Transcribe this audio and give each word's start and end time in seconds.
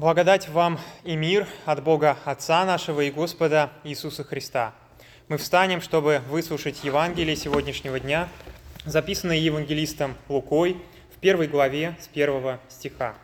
Благодать 0.00 0.48
вам 0.48 0.80
и 1.04 1.14
мир 1.14 1.46
от 1.66 1.84
Бога 1.84 2.16
Отца 2.24 2.64
нашего 2.64 3.02
и 3.02 3.10
Господа 3.10 3.70
Иисуса 3.84 4.24
Христа. 4.24 4.74
Мы 5.28 5.36
встанем, 5.36 5.82
чтобы 5.82 6.22
выслушать 6.30 6.82
Евангелие 6.84 7.36
сегодняшнего 7.36 8.00
дня, 8.00 8.30
записанное 8.86 9.36
евангелистом 9.36 10.16
Лукой 10.30 10.78
в 11.14 11.18
первой 11.20 11.48
главе 11.48 11.98
с 12.00 12.08
первого 12.08 12.60
стиха. 12.70 13.14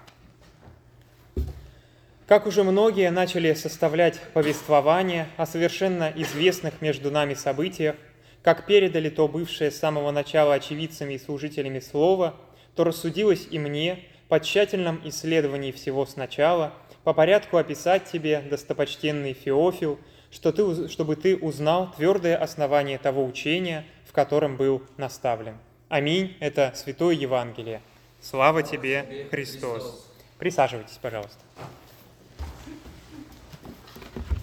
Как 2.27 2.47
уже 2.47 2.63
многие 2.63 3.11
начали 3.11 3.55
составлять 3.55 4.21
повествование 4.35 5.29
о 5.39 5.47
совершенно 5.47 6.13
известных 6.15 6.83
между 6.83 7.11
нами 7.11 7.33
событиях, 7.33 7.97
как 8.43 8.67
передали 8.67 9.09
то 9.09 9.29
бывшее 9.29 9.71
с 9.71 9.79
самого 9.79 10.11
начала 10.11 10.53
очевидцами 10.53 11.15
и 11.15 11.19
служителями 11.19 11.81
слова, 11.81 12.35
то 12.75 12.85
рассудилось 12.85 13.49
и 13.51 13.59
мне– 13.59 14.01
по 14.29 14.41
тщательном 14.41 15.01
исследовании 15.05 15.73
всего 15.73 16.07
сначала, 16.07 16.73
по 17.05 17.15
порядку 17.15 17.57
описать 17.57 18.05
тебе, 18.11 18.41
достопочтенный 18.41 19.33
Феофил, 19.33 19.99
что 20.31 20.53
ты, 20.53 20.89
чтобы 20.89 21.17
ты 21.17 21.37
узнал 21.37 21.93
твердое 21.97 22.37
основание 22.37 22.99
того 22.99 23.25
учения, 23.25 23.85
в 24.05 24.13
котором 24.13 24.57
был 24.57 24.83
наставлен. 24.97 25.57
Аминь. 25.89 26.37
Это 26.41 26.73
Святое 26.75 27.15
Евангелие. 27.15 27.81
Слава 28.21 28.63
тебе, 28.65 29.29
Христос. 29.31 30.05
Присаживайтесь, 30.39 30.99
пожалуйста. 31.01 31.39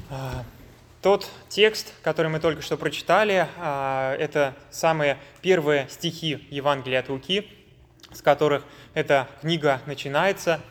А, 0.09 0.45
тот 1.01 1.27
текст, 1.49 1.93
который 2.01 2.31
мы 2.31 2.39
только 2.39 2.61
что 2.61 2.77
прочитали, 2.77 3.49
а, 3.57 4.15
это 4.15 4.53
самые 4.71 5.17
первые 5.41 5.87
стихи 5.89 6.47
Евангелия 6.49 7.01
от 7.01 7.09
Луки, 7.09 7.49
с 8.13 8.21
которых 8.21 8.63
эта 8.93 9.27
книга 9.41 9.81
начинается, 9.85 10.61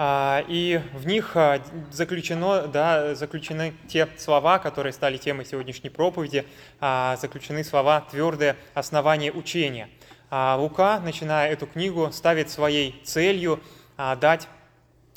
а, 0.00 0.44
и 0.46 0.80
в 0.92 1.08
них 1.08 1.32
а, 1.34 1.60
заключено, 1.90 2.68
да, 2.68 3.16
заключены 3.16 3.74
те 3.88 4.08
слова, 4.16 4.60
которые 4.60 4.92
стали 4.92 5.16
темой 5.16 5.44
сегодняшней 5.44 5.90
проповеди, 5.90 6.46
а, 6.80 7.16
заключены 7.16 7.64
слова 7.64 8.06
«твердое 8.08 8.54
основание 8.74 9.32
учения». 9.32 9.88
Лука, 10.30 11.00
начиная 11.00 11.50
эту 11.50 11.66
книгу, 11.66 12.12
ставит 12.12 12.50
своей 12.50 13.00
целью 13.02 13.60
дать 13.96 14.46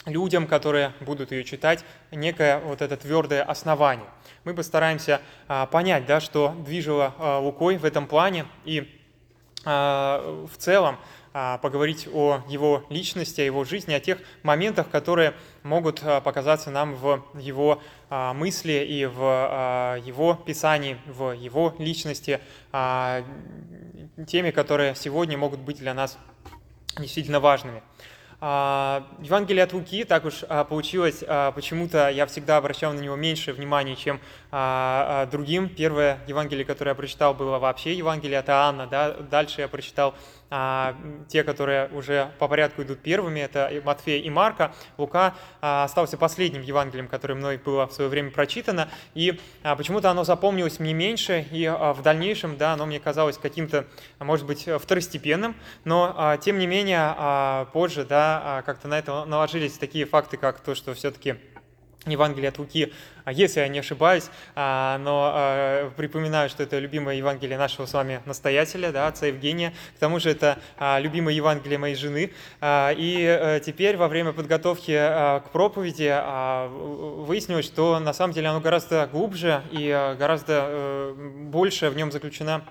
людям, 0.06 0.48
которые 0.48 0.94
будут 1.02 1.34
ее 1.34 1.44
читать, 1.44 1.84
некое 2.12 2.60
вот 2.60 2.82
это 2.82 2.96
твердое 2.96 3.44
основание. 3.44 4.08
Мы 4.46 4.54
постараемся 4.54 5.20
понять, 5.70 6.06
да, 6.06 6.22
что 6.22 6.56
движило 6.66 7.14
Лукой 7.42 7.76
в 7.76 7.84
этом 7.84 8.08
плане, 8.08 8.46
и 8.64 8.90
в 9.66 10.52
целом 10.58 10.98
поговорить 11.34 12.08
о 12.12 12.42
его 12.50 12.84
личности, 12.90 13.42
о 13.42 13.46
его 13.46 13.64
жизни, 13.64 13.94
о 13.94 14.00
тех 14.00 14.20
моментах, 14.44 14.90
которые 14.90 15.34
могут 15.64 16.02
а, 16.04 16.20
показаться 16.22 16.72
нам 16.72 16.96
в 16.96 17.24
его 17.40 17.82
а, 18.10 18.34
мысли 18.34 18.86
и 18.88 19.06
в 19.06 20.02
его 20.04 20.36
писании, 20.36 20.98
в 21.06 21.32
его 21.32 21.74
личности, 21.80 22.40
теми, 24.28 24.52
которые 24.52 24.96
сегодня 24.96 25.38
могут 25.38 25.60
быть 25.62 25.78
для 25.78 25.94
нас 25.94 26.18
действительно 26.98 27.40
важными. 27.40 27.82
Евангелие 28.42 29.64
от 29.64 29.74
Луки, 29.74 30.04
так 30.04 30.26
уж 30.26 30.40
получилось, 30.68 31.24
почему-то 31.54 32.10
я 32.10 32.26
всегда 32.26 32.58
обращал 32.58 32.92
на 32.92 33.00
него 33.00 33.16
меньше 33.16 33.54
внимания, 33.54 33.96
чем 33.96 34.20
другим. 35.32 35.70
Первое 35.70 36.18
Евангелие, 36.28 36.66
которое 36.66 36.92
я 36.92 36.96
прочитал, 36.96 37.36
было 37.36 37.60
вообще 37.60 37.94
Евангелие 37.94 38.40
от 38.40 38.50
Иоанна. 38.50 38.88
Да? 38.88 39.12
Дальше 39.12 39.62
я 39.62 39.68
прочитал 39.68 40.16
а, 40.54 40.98
те, 41.30 41.46
которые 41.46 41.88
уже 41.94 42.30
по 42.38 42.50
порядку 42.50 42.82
идут 42.82 43.00
первыми, 43.00 43.40
это 43.40 43.72
Матфея 43.86 44.22
и 44.22 44.30
Марка. 44.30 44.74
Лука 44.98 45.34
а, 45.62 45.86
остался 45.86 46.18
последним 46.18 46.62
Евангелием, 46.62 47.08
которое 47.08 47.36
мной 47.36 47.58
было 47.58 47.88
в 47.88 47.94
свое 47.94 48.10
время 48.10 48.32
прочитано, 48.32 48.90
и 49.14 49.40
а, 49.64 49.78
почему-то 49.78 50.12
оно 50.12 50.26
запомнилось 50.26 50.80
мне 50.80 50.94
меньше, 50.94 51.48
и 51.52 51.70
в 51.70 52.02
дальнейшем, 52.02 52.58
да, 52.58 52.74
оно 52.74 52.86
мне 52.86 53.00
казалось 53.00 53.38
каким-то, 53.38 53.86
может 54.20 54.46
быть, 54.46 54.68
второстепенным, 54.68 55.56
но 55.86 56.38
тем 56.42 56.60
не 56.60 56.68
менее 56.68 57.68
позже, 57.72 58.04
да, 58.04 58.31
как-то 58.66 58.88
на 58.88 59.00
это 59.00 59.26
наложились 59.26 59.78
такие 59.78 60.06
факты, 60.06 60.38
как 60.38 60.60
то, 60.60 60.76
что 60.76 60.94
все-таки 60.94 61.38
Евангелие 62.06 62.50
от 62.50 62.58
Луки, 62.58 62.92
а 63.26 63.32
если 63.32 63.60
я 63.60 63.68
не 63.68 63.78
ошибаюсь, 63.78 64.30
а, 64.56 64.98
но 64.98 65.32
а, 65.34 65.92
припоминаю, 65.92 66.50
что 66.50 66.64
это 66.64 66.80
любимое 66.80 67.16
Евангелие 67.16 67.60
нашего 67.60 67.86
с 67.86 67.94
вами 67.94 68.22
настоятеля, 68.26 68.92
да, 68.92 69.08
отца 69.08 69.28
Евгения. 69.28 69.74
К 69.98 70.00
тому 70.00 70.20
же 70.20 70.32
это 70.32 70.58
любимое 71.00 71.36
Евангелие 71.36 71.78
моей 71.78 71.96
жены. 71.96 72.32
И 72.62 73.40
э, 73.40 73.60
теперь 73.64 73.98
во 73.98 74.08
время 74.08 74.34
подготовки 74.34 74.92
к 74.92 75.44
проповеди 75.52 76.12
выяснилось, 77.26 77.66
что 77.66 78.00
на 78.00 78.14
самом 78.14 78.34
деле 78.34 78.48
оно 78.48 78.62
гораздо 78.62 79.08
глубже 79.08 79.62
и 79.72 80.16
гораздо 80.18 80.66
э, 80.68 81.14
больше 81.50 81.90
в 81.90 81.96
нем 81.96 82.12
заключена 82.12 82.64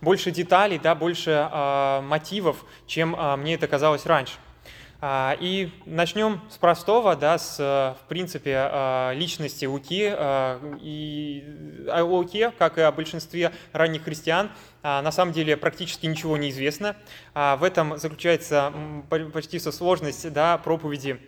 больше 0.00 0.30
деталей, 0.30 0.78
да, 0.78 0.94
больше 0.94 1.48
мотивов, 2.02 2.64
чем 2.86 3.16
мне 3.38 3.54
это 3.54 3.66
казалось 3.66 4.06
раньше. 4.06 4.34
А, 5.06 5.36
и 5.38 5.70
начнем 5.84 6.40
с 6.48 6.56
простого, 6.56 7.14
да, 7.14 7.36
с, 7.36 7.58
в 7.58 8.08
принципе, 8.08 8.54
а, 8.56 9.12
личности 9.12 9.66
Луки. 9.66 10.10
А, 10.10 10.58
и 10.80 11.44
о 11.90 12.04
Луке, 12.04 12.52
как 12.52 12.78
и 12.78 12.80
о 12.80 12.90
большинстве 12.90 13.52
ранних 13.74 14.04
христиан, 14.04 14.50
на 14.82 15.12
самом 15.12 15.34
деле 15.34 15.58
практически 15.58 16.06
ничего 16.06 16.38
не 16.38 16.48
известно. 16.48 16.96
В 17.34 17.60
этом 17.62 17.98
заключается 17.98 18.72
почти 19.32 19.58
со 19.58 19.72
сложность 19.72 20.30
да, 20.32 20.58
проповеди 20.58 21.20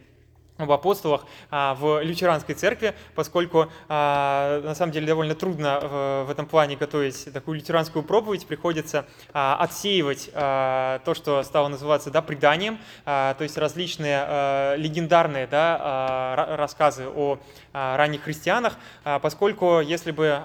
об 0.59 0.73
апостолах 0.73 1.27
а, 1.51 1.75
в 1.75 2.03
лютеранской 2.03 2.55
церкви, 2.55 2.95
поскольку 3.15 3.71
а, 3.89 4.61
на 4.63 4.75
самом 4.75 4.93
деле 4.93 5.07
довольно 5.07 5.35
трудно 5.35 6.25
в 6.27 6.31
этом 6.31 6.47
плане 6.47 6.77
готовить 6.77 7.33
такую 7.33 7.59
лютеранскую 7.59 8.03
проповедь, 8.03 8.47
приходится 8.47 9.07
а, 9.33 9.57
отсеивать 9.61 10.31
то, 10.33 11.13
что 11.15 11.43
стало 11.43 11.69
называться 11.69 12.11
да, 12.11 12.23
преданием, 12.23 12.79
то 13.05 13.37
есть 13.41 13.57
различные 13.57 14.77
легендарные 14.77 15.47
да, 15.47 16.57
рассказы 16.57 17.07
о 17.09 17.39
ранних 17.73 18.23
христианах, 18.23 18.75
поскольку 19.23 19.81
если 19.81 20.11
бы 20.11 20.41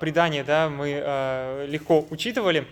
предания 0.00 0.44
да, 0.44 0.68
мы 0.68 1.66
легко 1.68 2.06
учитывали, 2.10 2.66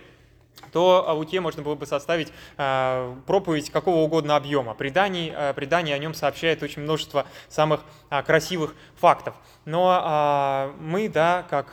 то 0.75 1.05
Луке 1.15 1.39
можно 1.39 1.63
было 1.63 1.75
бы 1.75 1.85
составить 1.85 2.33
э, 2.57 3.15
проповедь 3.25 3.69
какого 3.69 4.01
угодно 4.01 4.35
объема. 4.35 4.73
Преданий, 4.73 5.31
э, 5.33 5.53
предание 5.53 5.95
о 5.95 5.97
нем 5.97 6.13
сообщает 6.13 6.61
очень 6.63 6.81
множество 6.81 7.25
самых 7.47 7.79
э, 8.09 8.21
красивых 8.23 8.75
фактов. 8.97 9.35
Но 9.63 10.73
мы, 10.79 11.09
да, 11.09 11.43
как 11.49 11.69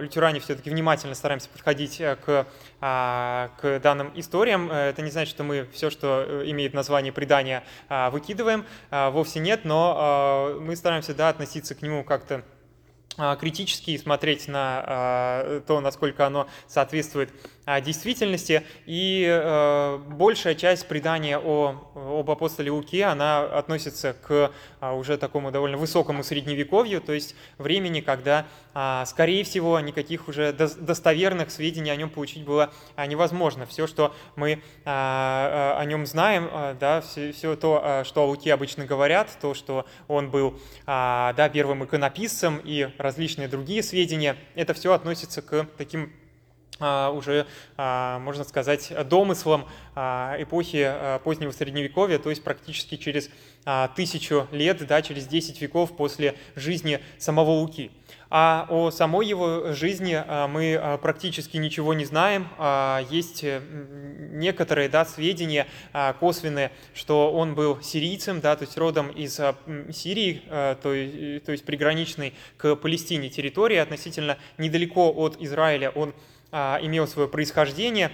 лютеране, 0.00 0.38
все-таки 0.38 0.70
внимательно 0.70 1.16
стараемся 1.16 1.48
подходить 1.48 1.98
к, 1.98 2.46
к 2.80 3.80
данным 3.82 4.12
историям. 4.14 4.70
Это 4.70 5.02
не 5.02 5.10
значит, 5.10 5.30
что 5.34 5.42
мы 5.42 5.66
все, 5.72 5.90
что 5.90 6.42
имеет 6.44 6.74
название 6.74 7.12
предания, 7.12 7.64
выкидываем. 7.88 8.64
Вовсе 8.90 9.40
нет, 9.40 9.64
но 9.64 10.58
мы 10.60 10.76
стараемся 10.76 11.12
да, 11.12 11.30
относиться 11.30 11.74
к 11.74 11.82
нему 11.82 12.04
как-то 12.04 12.44
критически 13.40 13.90
и 13.90 13.98
смотреть 13.98 14.46
на 14.46 15.60
то, 15.66 15.80
насколько 15.80 16.24
оно 16.24 16.46
соответствует 16.68 17.30
действительности. 17.80 18.62
И 18.86 19.26
э, 19.28 19.98
большая 20.08 20.54
часть 20.54 20.88
предания 20.88 21.38
о, 21.38 21.76
об 21.94 22.30
апостоле 22.30 22.70
Луке, 22.70 23.04
она 23.04 23.42
относится 23.42 24.14
к 24.14 24.50
а, 24.80 24.94
уже 24.94 25.18
такому 25.18 25.50
довольно 25.50 25.76
высокому 25.76 26.22
средневековью, 26.22 27.00
то 27.00 27.12
есть 27.12 27.34
времени, 27.58 28.00
когда, 28.00 28.46
а, 28.74 29.04
скорее 29.06 29.44
всего, 29.44 29.78
никаких 29.80 30.28
уже 30.28 30.52
достоверных 30.52 31.50
сведений 31.50 31.90
о 31.90 31.96
нем 31.96 32.10
получить 32.10 32.44
было 32.44 32.72
а, 32.96 33.06
невозможно. 33.06 33.66
Все, 33.66 33.86
что 33.86 34.14
мы 34.36 34.62
о 34.84 35.82
нем 35.84 36.06
знаем, 36.06 36.76
да, 36.78 37.00
все, 37.00 37.32
все 37.32 37.56
то, 37.56 38.02
что 38.04 38.22
о 38.22 38.26
Луке 38.26 38.52
обычно 38.52 38.84
говорят, 38.86 39.36
то, 39.40 39.54
что 39.54 39.86
он 40.06 40.30
был 40.30 40.58
да, 40.86 41.50
первым 41.52 41.84
иконописцем 41.84 42.60
и 42.64 42.88
различные 42.98 43.48
другие 43.48 43.82
сведения, 43.82 44.36
это 44.54 44.74
все 44.74 44.92
относится 44.92 45.42
к 45.42 45.66
таким 45.76 46.12
уже, 46.80 47.46
а, 47.76 48.18
можно 48.20 48.44
сказать, 48.44 48.92
домыслом 49.08 49.66
а, 49.94 50.36
эпохи 50.38 50.92
позднего 51.24 51.50
Средневековья, 51.50 52.18
то 52.18 52.30
есть 52.30 52.42
практически 52.42 52.96
через 52.96 53.30
тысячу 53.96 54.46
лет, 54.50 54.86
да, 54.86 55.02
через 55.02 55.26
10 55.26 55.60
веков 55.60 55.94
после 55.94 56.36
жизни 56.54 57.00
самого 57.18 57.50
Луки. 57.50 57.90
А 58.30 58.66
о 58.70 58.90
самой 58.90 59.26
его 59.26 59.72
жизни 59.74 60.22
мы 60.48 60.98
практически 61.02 61.58
ничего 61.58 61.92
не 61.92 62.06
знаем. 62.06 62.48
Есть 63.10 63.42
некоторые 63.42 64.88
да, 64.88 65.04
сведения 65.04 65.66
косвенные, 66.18 66.70
что 66.94 67.30
он 67.32 67.54
был 67.54 67.82
сирийцем, 67.82 68.40
да, 68.40 68.56
то 68.56 68.64
есть 68.64 68.78
родом 68.78 69.10
из 69.10 69.38
Сирии, 69.94 70.42
то 70.48 70.94
есть, 70.94 71.44
то 71.44 71.52
есть 71.52 71.64
приграничной 71.64 72.32
к 72.56 72.74
Палестине 72.76 73.28
территории, 73.28 73.76
относительно 73.76 74.38
недалеко 74.56 75.12
от 75.14 75.36
Израиля 75.40 75.90
он 75.90 76.10
а, 76.10 76.37
имел 76.52 77.06
свое 77.06 77.28
происхождение. 77.28 78.10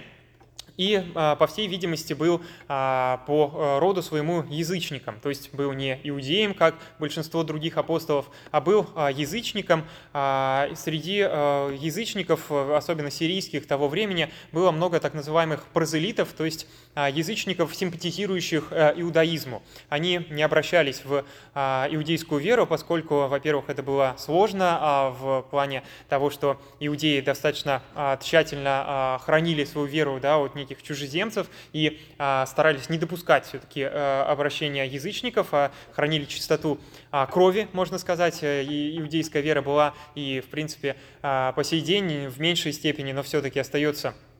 и, 0.77 1.11
а, 1.15 1.35
по 1.35 1.47
всей 1.47 1.67
видимости, 1.67 2.13
был 2.13 2.41
а, 2.67 3.23
по 3.27 3.51
э, 3.53 3.79
роду 3.79 4.01
своему 4.01 4.43
язычником, 4.49 5.19
то 5.21 5.29
есть 5.29 5.53
был 5.53 5.71
не 5.73 5.99
иудеем, 6.03 6.53
как 6.53 6.75
большинство 6.99 7.43
других 7.43 7.77
апостолов, 7.77 8.29
а 8.51 8.61
был 8.61 8.89
а, 8.95 9.09
язычником. 9.09 9.85
Среди 10.11 11.25
э, 11.27 11.77
язычников, 11.79 12.51
особенно 12.51 13.11
сирийских 13.11 13.67
того 13.67 13.87
времени, 13.87 14.29
было 14.51 14.71
много 14.71 14.99
так 14.99 15.13
называемых 15.13 15.65
прозелитов, 15.67 16.33
то 16.33 16.45
есть 16.45 16.67
язычников, 16.95 17.75
симпатизирующих 17.75 18.67
э, 18.71 18.93
иудаизму. 18.97 19.61
Они 19.89 20.25
не 20.29 20.43
обращались 20.43 21.03
в 21.03 21.25
иудейскую 21.55 22.41
веру, 22.41 22.67
поскольку, 22.67 23.27
во-первых, 23.27 23.69
это 23.69 23.81
было 23.81 24.15
сложно 24.17 25.13
в 25.17 25.45
плане 25.49 25.83
того, 26.09 26.29
что 26.29 26.59
иудеи 26.79 27.21
достаточно 27.21 27.81
тщательно 28.21 29.19
хранили 29.23 29.63
свою 29.63 29.87
веру 29.87 30.19
да, 30.21 30.37
от 30.37 30.55
неких 30.55 30.83
чужеземцев 30.83 31.47
и 31.71 32.01
а, 32.17 32.45
старались 32.45 32.89
не 32.89 32.97
допускать 32.97 33.45
все-таки 33.45 33.83
а, 33.83 34.25
обращения 34.29 34.85
язычников, 34.85 35.47
а 35.51 35.71
хранили 35.93 36.25
чистоту 36.25 36.79
а, 37.11 37.25
крови, 37.25 37.67
можно 37.73 37.97
сказать. 37.97 38.39
Э, 38.41 38.63
и 38.63 38.99
иудейская 38.99 39.41
вера 39.41 39.61
была 39.61 39.93
и, 40.15 40.41
в 40.45 40.49
принципе, 40.49 40.95
а, 41.21 41.51
по 41.53 41.63
сей 41.63 41.81
день 41.81 42.27
в 42.27 42.39
меньшей 42.39 42.73
степени, 42.73 43.11
но 43.11 43.23
все-таки 43.23 43.59
остается 43.59 44.09
а, 44.09 44.34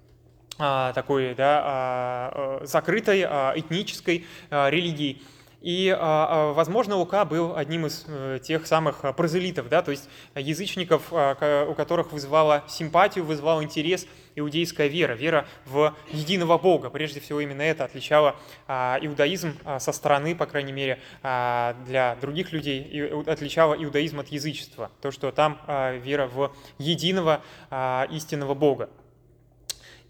такой 0.57 1.35
да, 1.35 1.61
а, 1.63 2.59
э, 2.61 2.65
закрытой 2.65 3.23
а, 3.23 3.53
этнической 3.55 4.25
а, 4.49 4.69
религией. 4.69 5.21
И, 5.65 5.89
а, 5.89 5.97
а, 5.99 6.53
возможно, 6.53 6.95
Лука 6.95 7.25
был 7.25 7.55
одним 7.55 7.87
из 7.87 8.05
э, 8.07 8.39
тех 8.43 8.67
самых 8.67 9.03
а, 9.03 9.13
прозелитов, 9.13 9.67
да, 9.67 9.81
то 9.81 9.89
есть 9.89 10.07
язычников, 10.35 11.11
у 11.11 11.73
которых 11.73 12.11
вызывала 12.11 12.63
симпатию, 12.67 13.25
вызывал 13.25 13.63
интерес 13.63 14.05
иудейская 14.35 14.87
вера, 14.87 15.13
вера 15.13 15.47
в 15.65 15.95
единого 16.11 16.59
Бога. 16.59 16.91
Прежде 16.91 17.19
всего, 17.19 17.39
именно 17.39 17.63
это 17.63 17.83
отличало 17.83 18.35
иудаизм 18.67 19.57
со 19.79 19.91
стороны, 19.91 20.35
по 20.35 20.45
крайней 20.45 20.73
мере, 20.73 20.99
для 21.23 22.17
других 22.21 22.51
людей, 22.51 23.09
отличало 23.25 23.73
иудаизм 23.73 24.19
от 24.19 24.27
язычества. 24.27 24.91
То, 25.01 25.09
что 25.11 25.31
там 25.31 25.59
вера 26.03 26.27
в 26.27 26.53
единого 26.77 27.41
истинного 28.11 28.53
Бога. 28.53 28.89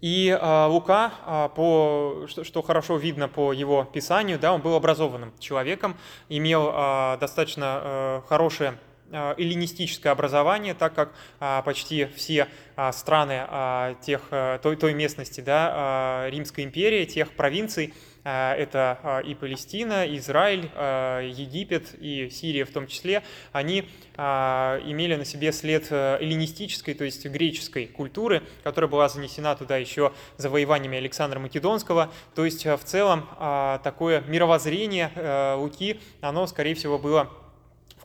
И 0.00 0.28
э, 0.28 0.66
Лука, 0.66 1.12
э, 1.26 1.48
по, 1.54 2.26
что, 2.26 2.62
хорошо 2.62 2.96
видно 2.96 3.28
по 3.28 3.52
его 3.52 3.84
писанию, 3.84 4.38
да, 4.38 4.52
он 4.52 4.60
был 4.60 4.74
образованным 4.74 5.32
человеком, 5.38 5.96
имел 6.28 6.70
э, 6.72 7.18
достаточно 7.18 7.80
э, 7.82 8.20
хорошее 8.28 8.78
эллинистическое 9.12 10.12
образование, 10.12 10.74
так 10.74 10.94
как 10.94 11.14
а, 11.38 11.62
почти 11.62 12.06
все 12.16 12.48
а, 12.74 12.92
страны 12.92 13.44
а, 13.48 13.94
тех, 14.02 14.22
той, 14.62 14.76
той 14.76 14.94
местности 14.94 15.40
да, 15.40 16.28
Римской 16.28 16.64
империи, 16.64 17.04
тех 17.04 17.32
провинций, 17.32 17.94
а, 18.24 18.54
это 18.54 19.22
и 19.24 19.34
Палестина, 19.34 20.04
и 20.04 20.18
Израиль, 20.18 20.70
Египет 20.74 21.94
и 22.00 22.28
Сирия 22.30 22.64
в 22.64 22.70
том 22.70 22.86
числе, 22.86 23.22
они 23.52 23.88
имели 24.16 25.14
на 25.14 25.26
себе 25.26 25.52
след 25.52 25.88
э, 25.90 26.16
эллинистической, 26.20 26.94
то 26.94 27.04
есть 27.04 27.26
греческой 27.26 27.86
культуры, 27.86 28.42
которая 28.64 28.90
была 28.90 29.10
занесена 29.10 29.54
туда 29.56 29.76
еще 29.76 30.12
завоеваниями 30.38 30.96
Александра 30.96 31.38
Македонского. 31.38 32.10
То 32.34 32.46
есть 32.46 32.64
э, 32.64 32.78
в 32.78 32.84
целом 32.84 33.28
такое 33.84 34.22
мировоззрение 34.22 35.12
э, 35.14 35.54
Луки, 35.56 36.00
оно, 36.22 36.46
скорее 36.46 36.74
всего, 36.74 36.98
было 36.98 37.30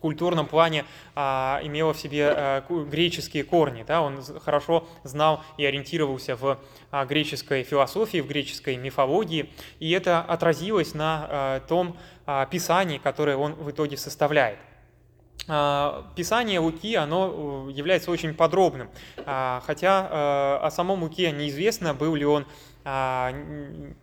культурном 0.01 0.47
плане 0.47 0.85
а, 1.15 1.61
имела 1.63 1.93
в 1.93 1.97
себе 1.97 2.27
а, 2.29 2.65
греческие 2.69 3.43
корни. 3.43 3.83
Да? 3.87 4.01
Он 4.01 4.21
хорошо 4.43 4.87
знал 5.03 5.43
и 5.57 5.65
ориентировался 5.65 6.35
в 6.35 6.59
а, 6.91 7.05
греческой 7.05 7.63
философии, 7.63 8.19
в 8.19 8.27
греческой 8.27 8.75
мифологии, 8.75 9.49
и 9.79 9.91
это 9.91 10.19
отразилось 10.19 10.93
на 10.93 11.27
а, 11.29 11.59
том 11.61 11.95
а, 12.25 12.45
писании, 12.45 12.97
которое 12.97 13.37
он 13.37 13.53
в 13.53 13.71
итоге 13.71 13.95
составляет. 13.95 14.57
А, 15.47 16.05
писание 16.15 16.59
Луки, 16.59 16.95
оно 16.95 17.67
является 17.69 18.11
очень 18.11 18.33
подробным, 18.33 18.89
а, 19.25 19.61
хотя 19.65 20.07
э, 20.09 20.65
о 20.65 20.71
самом 20.71 21.01
Луке 21.03 21.31
неизвестно, 21.31 21.93
был 21.93 22.15
ли 22.15 22.25
он 22.25 22.45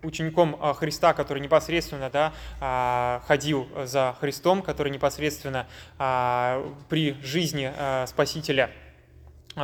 учеником 0.03 0.57
а, 0.61 0.75
Христа, 0.75 1.13
который 1.15 1.41
непосредственно 1.41 2.11
да, 2.11 2.33
а, 2.61 3.23
ходил 3.27 3.69
за 3.85 4.17
Христом, 4.21 4.63
который 4.63 4.93
непосредственно 4.93 5.67
при 6.89 7.17
жизни 7.23 7.73
Спасителя 8.07 8.71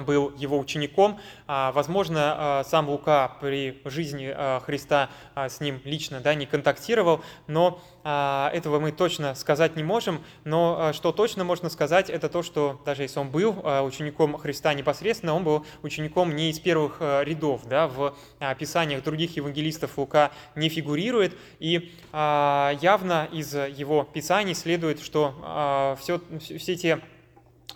был 0.07 0.35
его 0.37 0.59
учеником. 0.59 1.21
Возможно, 1.47 2.63
сам 2.67 2.89
Лука 2.89 3.37
при 3.41 3.81
жизни 3.85 4.35
Христа 4.61 5.09
с 5.37 5.61
ним 5.61 5.81
лично 5.85 6.21
да, 6.21 6.35
не 6.35 6.47
контактировал, 6.47 7.23
но 7.47 7.81
этого 8.03 8.81
мы 8.81 8.93
точно 8.93 9.35
сказать 9.35 9.77
не 9.77 9.85
можем. 9.85 10.23
Но 10.45 10.93
что 10.93 11.13
точно 11.13 11.45
можно 11.45 11.69
сказать, 11.71 12.11
это 12.11 12.29
то, 12.29 12.43
что 12.43 12.83
даже 12.85 13.03
если 13.03 13.21
он 13.21 13.31
был 13.31 13.51
учеником 13.85 14.37
Христа 14.37 14.75
непосредственно, 14.75 15.35
он 15.35 15.45
был 15.45 15.65
учеником 15.83 16.35
не 16.35 16.51
из 16.51 16.59
первых 16.59 17.01
рядов. 17.01 17.67
Да, 17.67 17.87
в 17.87 18.17
описаниях 18.41 19.05
других 19.05 19.37
евангелистов 19.37 19.97
Лука 19.97 20.33
не 20.57 20.69
фигурирует, 20.69 21.37
и 21.61 21.93
явно 22.13 23.29
из 23.33 23.55
его 23.55 24.05
писаний 24.05 24.55
следует, 24.55 25.01
что 25.01 25.97
все, 26.01 26.21
все 26.41 26.77
те 26.77 26.95
а, 26.95 27.01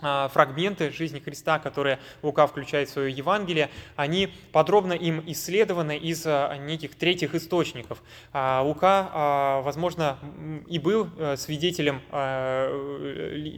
фрагменты 0.00 0.90
жизни 0.90 1.18
Христа, 1.18 1.58
которые 1.58 1.98
Лука 2.22 2.46
включает 2.46 2.88
в 2.88 2.92
свое 2.92 3.12
Евангелие, 3.12 3.70
они 3.96 4.32
подробно 4.52 4.92
им 4.92 5.22
исследованы 5.26 5.96
из 5.96 6.24
а, 6.26 6.56
неких 6.56 6.94
третьих 6.94 7.34
источников. 7.34 8.02
А, 8.32 8.62
Лука, 8.62 9.60
возможно, 9.64 10.18
и 10.66 10.78
был 10.78 11.08
э, 11.16 11.36
свидетелем 11.36 12.00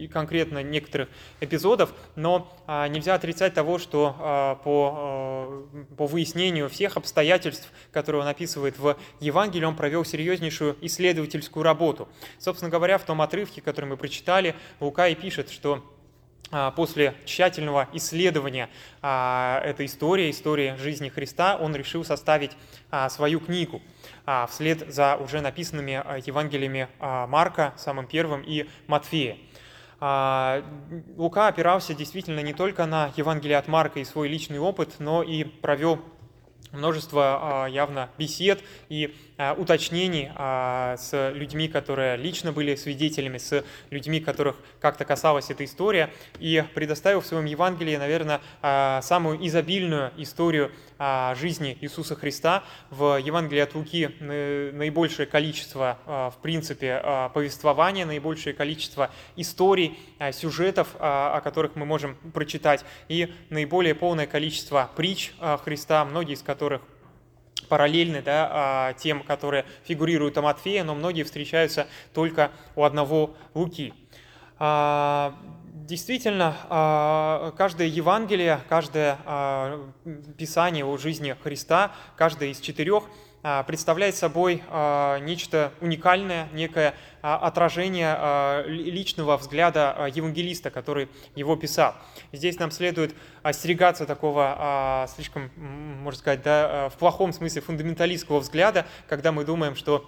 конкретно 0.09 0.63
некоторых 0.63 1.09
эпизодов, 1.39 1.93
но 2.15 2.51
нельзя 2.67 3.15
отрицать 3.15 3.53
того, 3.53 3.77
что 3.77 4.59
по, 4.63 5.65
по 5.97 6.07
выяснению 6.07 6.69
всех 6.69 6.97
обстоятельств, 6.97 7.71
которые 7.91 8.21
он 8.21 8.27
описывает 8.27 8.77
в 8.77 8.97
Евангелии, 9.19 9.65
он 9.65 9.75
провел 9.75 10.05
серьезнейшую 10.05 10.77
исследовательскую 10.81 11.63
работу. 11.63 12.07
Собственно 12.39 12.69
говоря, 12.69 12.97
в 12.97 13.03
том 13.03 13.21
отрывке, 13.21 13.61
который 13.61 13.85
мы 13.85 13.97
прочитали, 13.97 14.55
Лука 14.79 15.07
и 15.07 15.15
пишет, 15.15 15.49
что 15.49 15.75
а, 15.75 16.00
после 16.75 17.15
тщательного 17.25 17.87
исследования 17.93 18.69
а, 19.01 19.61
этой 19.63 19.85
истории, 19.85 20.29
истории 20.31 20.75
жизни 20.77 21.09
Христа, 21.09 21.57
он 21.57 21.75
решил 21.75 22.03
составить 22.03 22.51
а, 22.89 23.09
свою 23.09 23.39
книгу 23.39 23.81
вслед 24.49 24.93
за 24.93 25.15
уже 25.15 25.41
написанными 25.41 26.03
Евангелиями 26.27 26.87
Марка, 26.99 27.73
самым 27.77 28.05
первым, 28.05 28.43
и 28.43 28.67
Матфея. 28.85 29.37
Лука 31.17 31.47
опирался 31.47 31.95
действительно 31.95 32.41
не 32.41 32.53
только 32.53 32.85
на 32.85 33.11
Евангелие 33.15 33.57
от 33.57 33.67
Марка 33.67 33.99
и 33.99 34.05
свой 34.05 34.27
личный 34.27 34.59
опыт, 34.59 34.95
но 34.99 35.23
и 35.23 35.43
провел 35.43 35.99
множество 36.71 37.67
явно 37.69 38.09
бесед 38.17 38.61
и 38.89 39.13
Э, 39.41 39.53
уточнений 39.53 40.29
а, 40.35 40.97
с 40.97 41.31
людьми, 41.33 41.67
которые 41.67 42.15
лично 42.15 42.51
были 42.51 42.75
свидетелями, 42.75 43.39
с 43.39 43.63
людьми, 43.89 44.19
которых 44.19 44.55
как-то 44.79 45.03
касалась 45.03 45.49
эта 45.49 45.65
история, 45.65 46.11
и 46.37 46.63
предоставил 46.75 47.21
в 47.21 47.25
своем 47.25 47.45
Евангелии, 47.45 47.95
наверное, 47.95 48.39
а, 48.61 49.01
самую 49.01 49.43
изобильную 49.47 50.11
историю 50.17 50.71
а, 50.90 50.90
жизни 51.35 51.77
Иисуса 51.81 52.15
Христа. 52.15 52.63
В 52.89 53.17
Евангелии 53.17 53.61
от 53.61 53.75
Луки 53.75 54.09
наибольшее 54.19 55.25
количество, 55.25 55.97
в 56.05 56.35
принципе, 56.41 57.29
повествования, 57.33 58.05
наибольшее 58.05 58.53
количество 58.53 59.09
историй, 59.35 59.97
сюжетов, 60.31 60.95
о 60.99 61.41
которых 61.41 61.75
мы 61.75 61.85
можем 61.85 62.15
прочитать, 62.33 62.85
и 63.07 63.33
наиболее 63.49 63.95
полное 63.95 64.27
количество 64.27 64.89
притч 64.95 65.31
Христа, 65.63 66.05
многие 66.05 66.33
из 66.33 66.43
которых 66.43 66.81
параллельны 67.71 68.21
да, 68.21 68.49
а, 68.51 68.93
тем, 68.93 69.23
которые 69.23 69.65
фигурируют 69.85 70.37
у 70.37 70.41
Матфея, 70.41 70.83
но 70.83 70.93
многие 70.93 71.23
встречаются 71.23 71.87
только 72.13 72.51
у 72.75 72.83
одного 72.83 73.33
Луки. 73.53 73.93
А, 74.63 75.35
действительно, 75.73 76.55
а, 76.69 77.51
каждое 77.57 77.87
Евангелие, 77.87 78.59
каждое 78.69 79.17
Писание 80.37 80.85
о 80.85 80.97
жизни 80.97 81.35
Христа, 81.41 81.93
каждое 82.15 82.49
из 82.49 82.59
четырех– 82.59 83.05
а, 83.43 83.63
представляет 83.63 84.15
собой 84.15 84.61
а, 84.69 85.17
нечто 85.19 85.71
уникальное, 85.81 86.47
некое 86.53 86.93
а, 87.23 87.37
отражение 87.37 88.63
личного 88.67 89.35
взгляда 89.35 90.11
евангелиста, 90.13 90.69
который 90.69 91.09
его 91.35 91.55
писал. 91.55 91.95
Здесь 92.31 92.59
нам 92.59 92.69
следует 92.69 93.15
остерегаться 93.41 94.05
такого 94.05 95.07
слишком, 95.15 95.49
можно 95.55 96.19
сказать, 96.19 96.43
да, 96.43 96.89
в 96.89 96.97
плохом 96.97 97.33
смысле 97.33 97.61
фундаменталистского 97.61 98.39
взгляда, 98.39 98.85
когда 99.07 99.31
мы 99.31 99.43
думаем, 99.43 99.75
что 99.75 100.05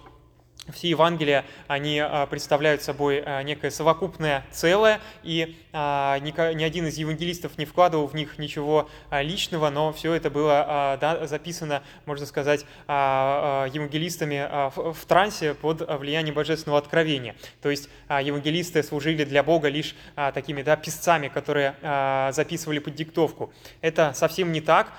все 0.72 0.90
Евангелия, 0.90 1.44
они 1.68 1.98
а, 1.98 2.26
представляют 2.26 2.82
собой 2.82 3.22
а, 3.24 3.42
некое 3.42 3.70
совокупное 3.70 4.44
целое, 4.50 5.00
и 5.22 5.56
а, 5.72 6.18
ни 6.18 6.62
один 6.62 6.86
из 6.86 6.96
евангелистов 6.96 7.58
не 7.58 7.64
вкладывал 7.64 8.06
в 8.06 8.14
них 8.14 8.38
ничего 8.38 8.88
личного, 9.10 9.70
но 9.70 9.92
все 9.92 10.14
это 10.14 10.30
было 10.30 10.98
записано, 11.24 11.82
можно 12.06 12.26
сказать, 12.26 12.64
евангелистами 12.88 14.70
в 14.92 15.06
трансе 15.06 15.54
под 15.54 15.80
влиянием 15.98 16.34
божественного 16.34 16.78
откровения. 16.78 17.34
То 17.62 17.70
есть 17.70 17.88
евангелисты 18.08 18.82
служили 18.82 19.24
для 19.24 19.42
Бога 19.42 19.68
лишь 19.68 19.94
такими 20.14 20.62
да, 20.62 20.76
писцами, 20.76 21.28
которые 21.28 21.74
записывали 22.32 22.78
под 22.78 22.94
диктовку. 22.94 23.52
Это 23.80 24.12
совсем 24.14 24.52
не 24.52 24.60
так. 24.60 24.92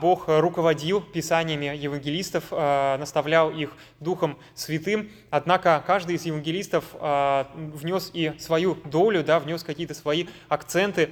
Бог 0.00 0.24
руководил 0.26 1.00
писаниями 1.00 1.76
евангелистов, 1.76 2.50
наставлял 2.50 3.50
их 3.50 3.76
Духом 4.00 4.38
Святым, 4.54 5.03
однако 5.30 5.82
каждый 5.86 6.16
из 6.16 6.24
евангелистов 6.24 6.84
а, 6.94 7.50
внес 7.54 8.10
и 8.12 8.32
свою 8.38 8.74
долю, 8.74 9.24
да, 9.24 9.40
внес 9.40 9.62
какие-то 9.62 9.94
свои 9.94 10.26
акценты 10.48 11.10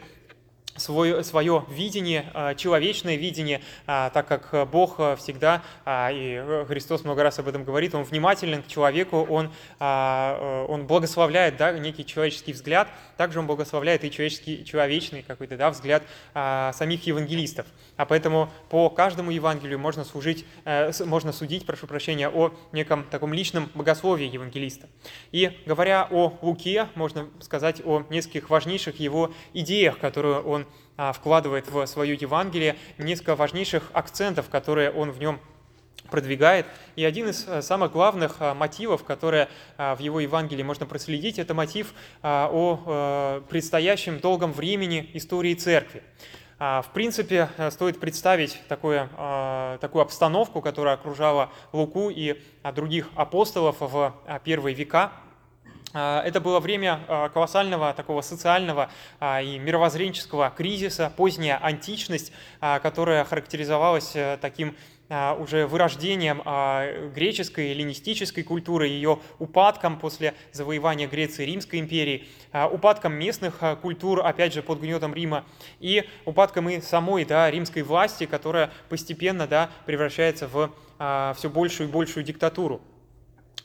свое, 0.76 1.22
свое 1.24 1.64
видение, 1.68 2.30
а, 2.34 2.54
человечное 2.54 3.16
видение, 3.16 3.60
а, 3.86 4.10
так 4.10 4.28
как 4.28 4.68
Бог 4.70 4.96
всегда, 5.18 5.62
и 5.86 6.64
Христос 6.68 7.04
много 7.04 7.22
раз 7.22 7.38
об 7.38 7.48
этом 7.48 7.64
говорит, 7.64 7.94
Он 7.94 8.04
внимателен 8.04 8.62
к 8.62 8.68
человеку, 8.68 9.26
Он, 9.28 9.50
он 9.78 10.86
благословляет 10.86 11.56
да, 11.56 11.72
некий 11.72 12.04
человеческий 12.04 12.52
взгляд, 12.52 12.88
также 13.16 13.40
Он 13.40 13.46
благословляет 13.46 14.04
и 14.04 14.10
человеческий, 14.10 14.64
человечный 14.64 15.22
какой-то 15.22 15.56
да, 15.56 15.70
взгляд 15.70 16.02
самих 16.34 17.06
евангелистов. 17.06 17.66
А 17.96 18.06
поэтому 18.06 18.50
по 18.68 18.88
каждому 18.90 19.30
Евангелию 19.30 19.78
можно, 19.78 20.04
служить, 20.04 20.44
э, 20.64 20.90
можно 21.04 21.32
судить, 21.32 21.66
прошу 21.66 21.86
прощения, 21.86 22.28
о 22.28 22.52
неком 22.72 23.04
таком 23.04 23.32
личном 23.32 23.70
богословии 23.74 24.26
евангелиста. 24.26 24.88
И 25.30 25.56
говоря 25.66 26.08
о 26.10 26.36
Луке, 26.42 26.88
можно 26.94 27.28
сказать 27.40 27.82
о 27.84 28.04
нескольких 28.10 28.50
важнейших 28.50 28.98
его 28.98 29.32
идеях, 29.52 29.98
которые 29.98 30.40
он 30.40 30.61
а, 30.61 30.61
вкладывает 31.14 31.70
в 31.70 31.86
свое 31.86 32.14
Евангелие, 32.14 32.76
несколько 32.98 33.34
важнейших 33.34 33.90
акцентов, 33.92 34.48
которые 34.48 34.90
он 34.90 35.10
в 35.10 35.18
нем 35.18 35.40
продвигает. 36.10 36.66
И 36.94 37.04
один 37.04 37.28
из 37.28 37.46
э, 37.48 37.62
самых 37.62 37.92
главных 37.92 38.36
э, 38.40 38.52
мотивов, 38.52 39.02
которые 39.02 39.48
в 39.78 39.98
его 39.98 40.20
Евангелии 40.20 40.62
можно 40.62 40.84
проследить, 40.84 41.38
это 41.38 41.54
мотив 41.54 41.94
о 42.22 43.42
предстоящем 43.48 44.20
долгом 44.20 44.52
времени 44.52 45.10
истории 45.14 45.54
церкви. 45.54 46.02
А, 46.64 46.80
в 46.80 46.92
принципе, 46.92 47.48
э, 47.56 47.72
стоит 47.72 47.98
представить 47.98 48.56
такое, 48.68 49.08
а, 49.16 49.78
такую 49.78 50.02
обстановку, 50.02 50.60
которая 50.60 50.94
окружала 50.94 51.50
Луку 51.72 52.08
и 52.08 52.40
а, 52.62 52.70
других 52.70 53.08
апостолов 53.16 53.78
в 53.80 54.14
первые 54.44 54.72
века. 54.72 55.10
Это 55.92 56.40
было 56.40 56.58
время 56.58 57.30
колоссального 57.34 57.92
такого 57.92 58.22
социального 58.22 58.90
и 59.20 59.58
мировоззренческого 59.58 60.50
кризиса, 60.56 61.12
поздняя 61.14 61.58
античность, 61.58 62.32
которая 62.60 63.24
характеризовалась 63.24 64.12
э, 64.14 64.38
таким 64.40 64.74
а, 65.14 65.34
уже 65.34 65.66
вырождением 65.66 66.40
а, 66.46 67.08
греческой, 67.08 67.72
эллинистической 67.72 68.42
культуры, 68.42 68.88
ее 68.88 69.18
упадком 69.38 69.98
после 69.98 70.32
завоевания 70.52 71.06
Греции 71.06 71.44
Римской 71.44 71.80
империи, 71.80 72.26
а, 72.50 72.66
упадком 72.66 73.12
местных 73.12 73.60
культур, 73.82 74.24
опять 74.24 74.54
же, 74.54 74.62
под 74.62 74.80
гнетом 74.80 75.12
Рима, 75.12 75.44
и 75.80 76.08
упадком 76.24 76.70
и 76.70 76.80
самой 76.80 77.26
да, 77.26 77.50
римской 77.50 77.82
власти, 77.82 78.24
которая 78.24 78.70
постепенно 78.88 79.46
да, 79.46 79.70
превращается 79.84 80.48
в 80.48 80.72
все 81.36 81.50
большую 81.50 81.88
и 81.88 81.92
большую 81.92 82.22
диктатуру. 82.24 82.80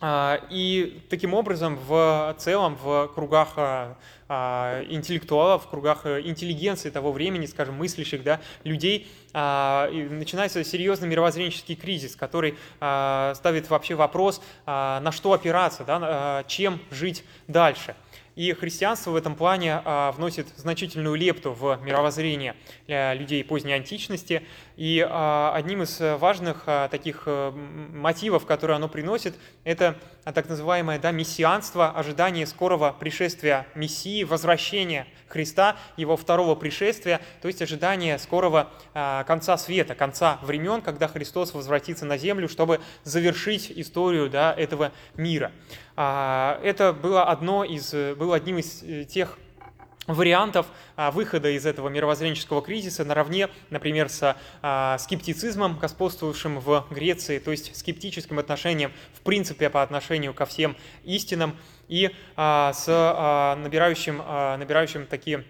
И 0.02 1.02
таким 1.10 1.34
образом 1.34 1.78
в 1.88 2.36
целом 2.38 2.76
в 2.76 3.08
кругах 3.16 3.58
а, 4.30 4.84
интеллектуалов, 4.90 5.66
в 5.66 5.70
кругах 5.70 6.02
э, 6.04 6.22
интеллигенции 6.22 6.90
того 6.90 7.14
времени, 7.14 7.46
скажем, 7.46 7.76
мыслящих 7.76 8.24
да, 8.24 8.42
людей, 8.66 9.08
а, 9.32 9.90
начинается 9.90 10.66
серьезный 10.66 11.08
мировоззренческий 11.08 11.76
кризис, 11.76 12.18
который 12.18 12.56
а, 12.82 13.34
ставит 13.36 13.70
вообще 13.70 13.96
вопрос, 13.96 14.42
на 14.66 15.12
что 15.14 15.32
опираться, 15.32 15.84
да, 15.86 16.44
чем 16.48 16.80
жить 16.92 17.24
дальше. 17.48 17.96
И 18.36 18.54
христианство 18.54 19.12
в 19.12 19.16
этом 19.16 19.36
плане 19.36 19.82
вносит 20.16 20.48
значительную 20.58 21.16
лепту 21.16 21.54
в 21.54 21.80
мировоззрение 21.82 22.56
людей 22.88 23.44
поздней 23.44 23.74
античности. 23.74 24.44
И 24.78 25.02
одним 25.02 25.84
из 25.84 26.00
важных 26.00 26.66
таких 26.92 27.24
э, 27.26 27.52
мотивов, 27.52 28.46
которые 28.46 28.76
оно 28.76 28.88
приносит, 28.88 29.36
это 29.64 29.98
так 30.24 30.48
называемое 30.48 31.00
да, 31.00 31.12
мессианство, 31.12 31.90
ожидание 31.90 32.46
скорого 32.46 32.96
пришествия 32.98 33.66
Мессии, 33.76 34.24
возвращения 34.24 35.08
Христа, 35.28 35.78
его 35.98 36.16
второго 36.16 36.56
пришествия, 36.56 37.22
то 37.42 37.48
есть 37.48 37.62
ожидание 37.62 38.20
скорого 38.20 38.70
конца 38.94 39.58
света, 39.58 39.96
конца 39.96 40.40
времен, 40.42 40.82
когда 40.82 41.08
Христос 41.08 41.54
возвратится 41.54 42.06
на 42.06 42.18
землю, 42.18 42.48
чтобы 42.48 42.80
завершить 43.04 43.72
историю 43.76 44.30
да, 44.30 44.54
этого 44.54 44.92
мира. 45.16 45.52
Это 45.96 46.96
было, 47.02 47.24
одно 47.26 47.64
из, 47.64 47.92
было 48.16 48.36
одним 48.36 48.60
из 48.60 48.84
э, 48.84 49.06
тех 49.06 49.38
вариантов 50.08 50.68
а, 50.96 51.12
выхода 51.12 51.50
из 51.50 51.66
этого 51.66 51.90
мировоззренческого 51.90 52.62
кризиса 52.62 53.04
наравне, 53.04 53.50
например, 53.70 54.10
с 54.10 54.36
а, 54.62 54.98
скептицизмом, 54.98 55.78
господствовавшим 55.78 56.60
в 56.60 56.88
Греции, 56.90 57.40
то 57.40 57.52
есть 57.52 57.76
скептическим 57.76 58.40
отношением 58.40 58.92
в 59.14 59.22
принципе 59.22 59.70
по 59.70 59.84
отношению 59.84 60.34
ко 60.34 60.46
всем 60.46 60.76
истинам, 61.04 61.56
и 61.88 62.12
а, 62.36 62.74
с 62.74 62.88
набирающим, 63.62 64.18
набирающим 64.18 65.06
такие 65.06 65.46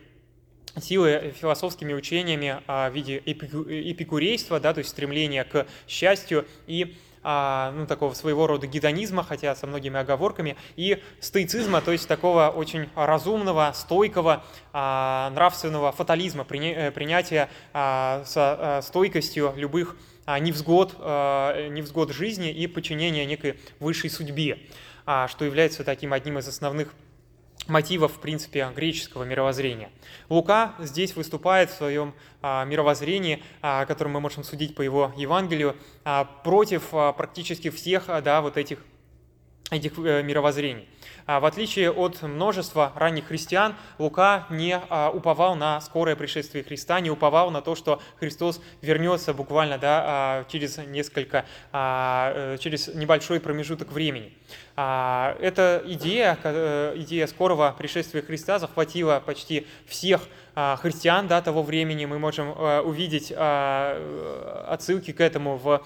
силы 0.80 1.34
философскими 1.40 1.94
учениями 1.94 2.62
в 2.68 2.94
виде 2.94 3.18
эпикурейства, 3.18 4.60
да, 4.60 4.74
то 4.74 4.80
есть 4.80 4.92
стремления 4.92 5.44
к 5.44 5.66
счастью 5.88 6.46
и 6.68 6.96
ну, 7.24 7.86
такого 7.88 8.14
своего 8.14 8.48
рода 8.48 8.68
гедонизма, 8.68 9.24
хотя 9.24 9.56
со 9.56 9.68
многими 9.68 10.00
оговорками, 10.00 10.56
и 10.76 11.02
стоицизма, 11.20 11.82
то 11.82 11.92
есть 11.92 12.08
такого 12.08 12.50
очень 12.50 12.90
разумного, 12.96 13.72
стойкого, 13.76 14.44
а, 14.74 15.30
нравственного 15.32 15.92
фатализма, 15.92 16.46
э, 16.50 16.92
принятия 16.92 17.50
а, 17.74 18.24
со 18.26 18.82
стойкостью 18.84 19.54
любых 19.56 19.96
невзгод, 20.28 21.00
невзгод 21.00 22.12
жизни 22.12 22.52
и 22.52 22.68
подчинения 22.68 23.26
некой 23.26 23.58
высшей 23.80 24.10
судьбе, 24.10 24.60
что 25.06 25.46
является 25.46 25.86
таким 25.86 26.12
одним 26.12 26.40
из 26.40 26.50
основных 26.50 26.94
мотивов, 27.68 28.14
в 28.14 28.20
принципе, 28.20 28.70
греческого 28.76 29.24
мировоззрения. 29.24 29.90
Лука 30.30 30.76
здесь 30.80 31.16
выступает 31.16 31.70
в 31.70 31.76
своем 31.76 32.14
а, 32.42 32.66
мировоззрении, 32.66 33.44
а, 33.62 33.86
которое 33.86 34.12
мы 34.12 34.20
можем 34.20 34.44
судить 34.44 34.76
по 34.76 34.82
его 34.82 35.14
Евангелию, 35.18 35.76
а, 36.04 36.26
против 36.26 36.90
практически 36.90 37.70
всех 37.70 38.08
да, 38.24 38.42
вот 38.42 38.58
этих, 38.58 38.80
этих 39.72 39.98
э, 40.00 40.24
мировоззрений. 40.24 40.88
А, 41.26 41.40
в 41.40 41.46
отличие 41.46 41.92
от 41.92 42.22
множества 42.22 42.94
ранних 42.96 43.28
христиан, 43.28 43.76
Лука 44.00 44.46
не 44.50 44.80
а, 44.90 45.10
уповал 45.10 45.56
на 45.56 45.82
скорое 45.82 46.16
пришествие 46.16 46.64
Христа, 46.64 47.00
не 47.00 47.10
уповал 47.10 47.52
на 47.52 47.62
то, 47.62 47.76
что 47.76 48.02
Христос 48.20 48.62
вернется 48.82 49.34
буквально 49.34 49.78
да, 49.78 50.04
а, 50.06 50.46
через 50.50 50.78
несколько, 50.78 51.46
э, 51.74 52.58
через 52.60 52.88
небольшой 52.94 53.40
промежуток 53.40 53.92
времени. 53.92 54.34
Эта 54.76 55.82
идея, 55.86 56.38
э, 56.44 56.94
идея 56.98 57.26
скорого 57.26 57.74
пришествия 57.78 58.22
Христа 58.22 58.60
захватила 58.60 59.22
почти 59.26 59.66
всех 59.88 60.22
христиан 60.82 61.28
да, 61.28 61.40
того 61.42 61.62
времени, 61.62 62.06
мы 62.06 62.18
можем 62.18 62.54
а, 62.56 62.82
увидеть 62.82 63.32
отсылки 63.32 65.12
к 65.12 65.22
этому 65.22 65.58
в 65.58 65.84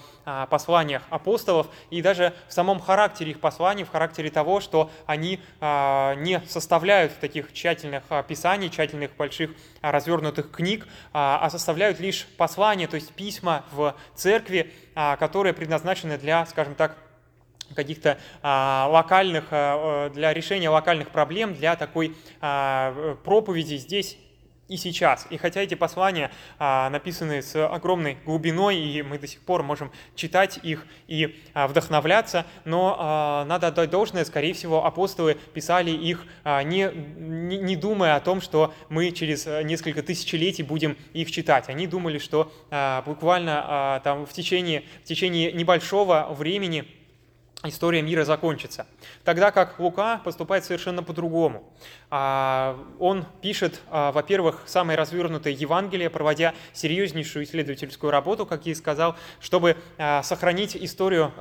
посланиях 0.48 1.02
апостолов 1.10 1.66
и 1.90 2.00
даже 2.00 2.32
в 2.48 2.54
самом 2.54 2.80
характере 2.80 3.32
их 3.32 3.40
посланий, 3.40 3.84
в 3.84 3.90
характере 3.90 4.30
того, 4.30 4.60
что 4.60 4.90
они 5.12 5.40
не 5.62 6.42
составляют 6.48 7.18
таких 7.20 7.52
тщательных 7.52 8.02
писаний, 8.26 8.68
тщательных 8.68 9.14
больших 9.16 9.50
развернутых 9.80 10.50
книг, 10.50 10.86
а 11.12 11.48
составляют 11.50 12.00
лишь 12.00 12.26
послания, 12.36 12.88
то 12.88 12.96
есть 12.96 13.12
письма 13.12 13.64
в 13.72 13.94
церкви, 14.14 14.72
которые 14.94 15.52
предназначены 15.52 16.18
для, 16.18 16.44
скажем 16.46 16.74
так, 16.74 16.96
каких-то 17.74 18.18
а, 18.42 18.88
локальных, 18.90 19.44
а, 19.50 20.10
для 20.10 20.32
решения 20.32 20.68
локальных 20.68 21.10
проблем, 21.10 21.54
для 21.54 21.76
такой 21.76 22.14
а, 22.40 23.16
проповеди 23.24 23.76
здесь 23.76 24.16
и 24.72 24.76
сейчас. 24.78 25.26
И 25.28 25.36
хотя 25.36 25.60
эти 25.60 25.74
послания 25.74 26.30
а, 26.58 26.88
написаны 26.88 27.42
с 27.42 27.54
огромной 27.66 28.16
глубиной, 28.24 28.78
и 28.78 29.02
мы 29.02 29.18
до 29.18 29.26
сих 29.26 29.40
пор 29.42 29.62
можем 29.62 29.92
читать 30.14 30.58
их 30.62 30.86
и 31.08 31.36
а, 31.52 31.68
вдохновляться, 31.68 32.46
но 32.64 32.96
а, 32.98 33.44
надо 33.44 33.66
отдать 33.66 33.90
должное, 33.90 34.24
скорее 34.24 34.54
всего, 34.54 34.86
апостолы 34.86 35.36
писали 35.52 35.90
их 35.90 36.24
а, 36.42 36.62
не, 36.62 36.90
не, 37.18 37.58
не 37.58 37.76
думая 37.76 38.16
о 38.16 38.20
том, 38.20 38.40
что 38.40 38.72
мы 38.88 39.10
через 39.10 39.44
несколько 39.64 40.02
тысячелетий 40.02 40.64
будем 40.64 40.96
их 41.12 41.30
читать. 41.30 41.68
Они 41.68 41.86
думали, 41.86 42.18
что 42.18 42.50
а, 42.70 43.02
буквально 43.02 43.64
а, 43.66 44.00
там 44.00 44.24
в 44.24 44.32
течение, 44.32 44.84
в 45.02 45.04
течение 45.04 45.52
небольшого 45.52 46.28
времени 46.30 46.86
история 47.64 48.02
мира 48.02 48.24
закончится. 48.24 48.86
Тогда 49.24 49.50
как 49.50 49.78
Лука 49.78 50.20
поступает 50.24 50.64
совершенно 50.64 51.02
по-другому. 51.02 51.72
А, 52.10 52.78
он 52.98 53.24
пишет, 53.40 53.80
а, 53.90 54.12
во-первых, 54.12 54.62
самое 54.66 54.98
развернутое 54.98 55.52
Евангелие, 55.52 56.10
проводя 56.10 56.54
серьезнейшую 56.72 57.44
исследовательскую 57.44 58.10
работу, 58.10 58.46
как 58.46 58.66
я 58.66 58.72
и 58.72 58.74
сказал, 58.74 59.16
чтобы 59.40 59.76
а, 59.98 60.22
сохранить 60.22 60.76
историю 60.76 61.32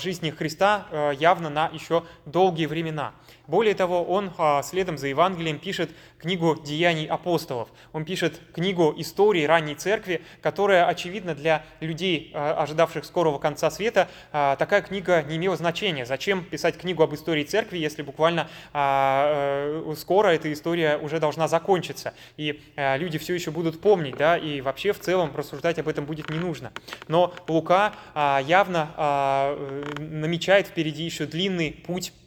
жизни 0.00 0.30
Христа 0.30 0.86
явно 1.18 1.48
на 1.50 1.68
еще 1.72 2.04
долгие 2.24 2.66
времена. 2.66 3.12
Более 3.46 3.74
того, 3.74 4.04
он 4.04 4.32
следом 4.62 4.98
за 4.98 5.08
Евангелием 5.08 5.58
пишет 5.58 5.90
книгу 6.18 6.56
«Деяний 6.64 7.06
апостолов». 7.06 7.68
Он 7.92 8.04
пишет 8.04 8.40
книгу 8.52 8.94
истории 8.96 9.44
ранней 9.44 9.74
церкви, 9.74 10.22
которая, 10.42 10.86
очевидно, 10.86 11.34
для 11.34 11.64
людей, 11.80 12.32
ожидавших 12.34 13.04
скорого 13.04 13.38
конца 13.38 13.70
света, 13.70 14.08
такая 14.32 14.82
книга 14.82 15.22
не 15.22 15.36
имела 15.36 15.56
значения. 15.56 16.06
Зачем 16.06 16.44
писать 16.44 16.76
книгу 16.78 17.02
об 17.02 17.14
истории 17.14 17.44
церкви, 17.44 17.78
если 17.78 18.02
буквально 18.02 18.48
э, 18.72 19.94
скоро 19.96 20.28
эта 20.28 20.52
история 20.52 20.98
уже 20.98 21.20
должна 21.20 21.48
закончиться, 21.48 22.14
и 22.36 22.60
люди 22.76 23.18
все 23.18 23.34
еще 23.34 23.50
будут 23.50 23.80
помнить, 23.80 24.16
да, 24.16 24.36
и 24.36 24.60
вообще 24.60 24.92
в 24.92 25.00
целом 25.00 25.34
рассуждать 25.34 25.78
об 25.78 25.88
этом 25.88 26.04
будет 26.04 26.30
не 26.30 26.38
нужно. 26.38 26.72
Но 27.08 27.34
Лука 27.48 27.94
а, 28.14 28.40
явно 28.46 28.90
а, 28.96 29.56
э, 29.58 30.02
намечает 30.02 30.68
впереди 30.68 31.04
еще 31.04 31.26
длинный 31.26 31.72
путь 31.72 32.12
а, 32.12 32.25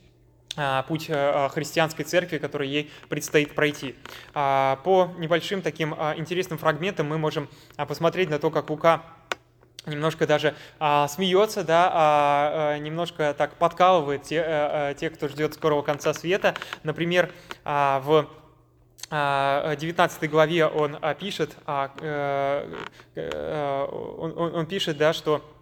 путь 0.87 1.05
э, 1.09 1.49
христианской 1.49 2.05
церкви, 2.05 2.37
который 2.37 2.67
ей 2.67 2.91
предстоит 3.07 3.55
пройти. 3.55 3.95
По 4.33 5.11
небольшим 5.17 5.61
таким 5.61 5.93
интересным 5.93 6.57
фрагментам 6.57 7.07
мы 7.07 7.17
можем 7.17 7.47
посмотреть 7.75 8.29
на 8.29 8.39
то, 8.39 8.51
как 8.51 8.69
Лука 8.69 9.03
немножко 9.85 10.27
даже 10.27 10.55
а, 10.79 11.07
смеется, 11.07 11.63
да, 11.63 11.89
а, 11.91 12.73
а, 12.73 12.77
немножко 12.77 13.33
так 13.37 13.55
подкалывает 13.55 14.23
те, 14.23 14.43
а, 14.45 14.93
тех, 14.93 15.13
кто 15.13 15.27
ждет 15.27 15.53
скорого 15.53 15.81
конца 15.81 16.13
света. 16.13 16.55
Например, 16.83 17.31
а, 17.65 17.99
в 18.01 18.27
19 19.11 20.29
главе 20.29 20.67
он 20.67 20.95
пишет, 21.19 21.55
он, 21.65 21.93
он, 23.15 24.55
он 24.55 24.65
пишет, 24.67 24.97
да, 24.97 25.13
что 25.13 25.37
а, 25.37 25.58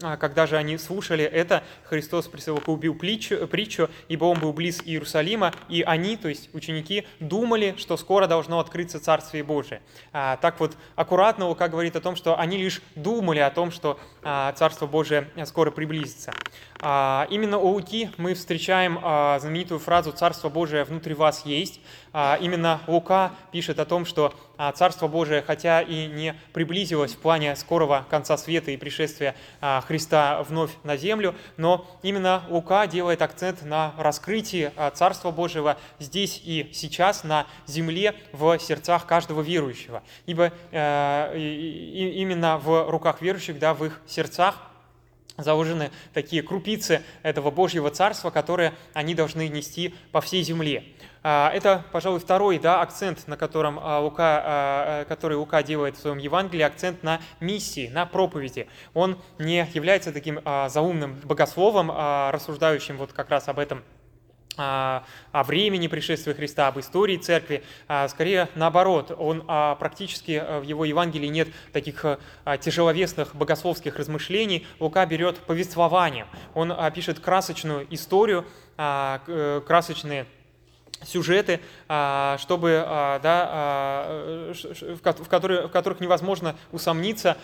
когда 0.00 0.46
же 0.46 0.56
они 0.56 0.78
слушали 0.78 1.24
это, 1.24 1.62
Христос 1.84 2.28
присовокупил 2.28 2.94
притчу, 2.94 3.46
притчу, 3.46 3.90
ибо 4.08 4.24
он 4.24 4.38
был 4.38 4.52
близ 4.52 4.80
Иерусалима, 4.84 5.52
и 5.68 5.82
они, 5.82 6.16
то 6.16 6.28
есть 6.28 6.48
ученики, 6.54 7.06
думали, 7.20 7.74
что 7.78 7.96
скоро 7.96 8.26
должно 8.26 8.60
открыться 8.60 8.98
Царствие 9.00 9.44
Божие. 9.44 9.82
А, 10.12 10.36
так 10.38 10.58
вот, 10.60 10.76
аккуратно 10.96 11.46
Лука 11.46 11.68
говорит 11.68 11.96
о 11.96 12.00
том, 12.00 12.16
что 12.16 12.38
они 12.38 12.56
лишь 12.56 12.82
думали 12.94 13.40
о 13.40 13.50
том, 13.50 13.70
что 13.70 13.98
а, 14.22 14.52
Царство 14.52 14.86
Божие 14.86 15.28
скоро 15.44 15.70
приблизится. 15.70 16.32
А, 16.80 17.26
именно 17.30 17.58
у 17.58 17.68
Луки 17.68 18.10
мы 18.16 18.34
встречаем 18.34 18.98
а, 19.02 19.38
знаменитую 19.38 19.80
фразу 19.80 20.12
«Царство 20.12 20.48
Божие 20.48 20.84
внутри 20.84 21.14
вас 21.14 21.44
есть». 21.44 21.80
А, 22.12 22.38
именно 22.40 22.80
Лука 22.86 23.32
пишет 23.52 23.78
о 23.78 23.84
том, 23.84 24.04
что 24.04 24.34
Царство 24.74 25.08
Божие, 25.08 25.42
хотя 25.42 25.80
и 25.80 26.06
не 26.06 26.34
приблизилось 26.52 27.14
в 27.14 27.18
плане 27.18 27.56
скорого 27.56 28.04
конца 28.10 28.36
света 28.36 28.70
и 28.70 28.76
пришествия 28.76 29.34
Христа 29.86 30.42
вновь 30.42 30.70
на 30.84 30.98
землю, 30.98 31.34
но 31.56 31.86
именно 32.02 32.42
Лука 32.50 32.86
делает 32.86 33.22
акцент 33.22 33.62
на 33.62 33.94
раскрытии 33.96 34.70
Царства 34.94 35.30
Божьего 35.30 35.78
здесь 35.98 36.42
и 36.44 36.68
сейчас 36.74 37.24
на 37.24 37.46
земле 37.66 38.14
в 38.32 38.58
сердцах 38.58 39.06
каждого 39.06 39.40
верующего. 39.40 40.02
Ибо 40.26 40.52
э, 40.72 41.38
именно 41.38 42.58
в 42.58 42.90
руках 42.90 43.22
верующих, 43.22 43.58
да, 43.58 43.72
в 43.72 43.84
их 43.84 44.00
сердцах 44.06 44.56
заложены 45.38 45.90
такие 46.12 46.42
крупицы 46.42 47.02
этого 47.22 47.50
Божьего 47.50 47.90
Царства, 47.90 48.30
которые 48.30 48.74
они 48.92 49.14
должны 49.14 49.48
нести 49.48 49.94
по 50.12 50.20
всей 50.20 50.42
земле. 50.42 50.84
А, 51.22 51.50
это, 51.52 51.84
пожалуй, 51.92 52.18
второй 52.18 52.58
да, 52.58 52.80
акцент, 52.80 53.26
на 53.28 53.36
котором 53.36 53.78
а, 53.80 54.00
Лука, 54.00 54.42
а, 54.44 55.04
который 55.04 55.36
Лука 55.36 55.62
делает 55.62 55.96
в 55.96 56.00
своем 56.00 56.18
Евангелии, 56.18 56.62
акцент 56.62 57.02
на 57.02 57.20
миссии, 57.40 57.88
на 57.88 58.06
проповеди. 58.06 58.68
Он 58.94 59.18
не 59.38 59.68
является 59.74 60.12
таким 60.12 60.40
заумным 60.68 61.16
богословом, 61.24 61.90
рассуждающим 62.30 62.96
вот 62.96 63.12
как 63.12 63.30
раз 63.30 63.48
об 63.48 63.58
этом 63.58 63.82
о 64.56 65.04
времени 65.32 65.86
пришествия 65.86 66.34
Христа, 66.34 66.68
об 66.68 66.78
истории 66.78 67.16
церкви. 67.16 67.62
Скорее 68.08 68.48
наоборот, 68.56 69.14
он 69.16 69.42
практически 69.78 70.32
э, 70.32 70.58
в 70.58 70.64
его 70.64 70.84
Евангелии 70.84 71.28
нет 71.28 71.48
таких 71.72 72.04
э, 72.04 72.18
тяжеловесных 72.60 73.34
богословских 73.34 73.96
размышлений. 73.96 74.66
Лука 74.78 75.06
берет 75.06 75.38
повествование. 75.38 76.26
Он 76.52 76.74
пишет 76.92 77.20
красочную 77.20 77.86
историю, 77.94 78.44
э, 78.76 79.62
красочные 79.66 80.26
сюжеты, 81.04 81.60
а, 81.88 82.36
чтобы, 82.38 82.84
а, 82.86 83.18
да, 83.20 83.48
а, 83.50 84.52
в, 84.52 85.28
которые, 85.28 85.66
в 85.66 85.70
которых 85.70 86.00
невозможно 86.00 86.56
усомниться, 86.72 87.36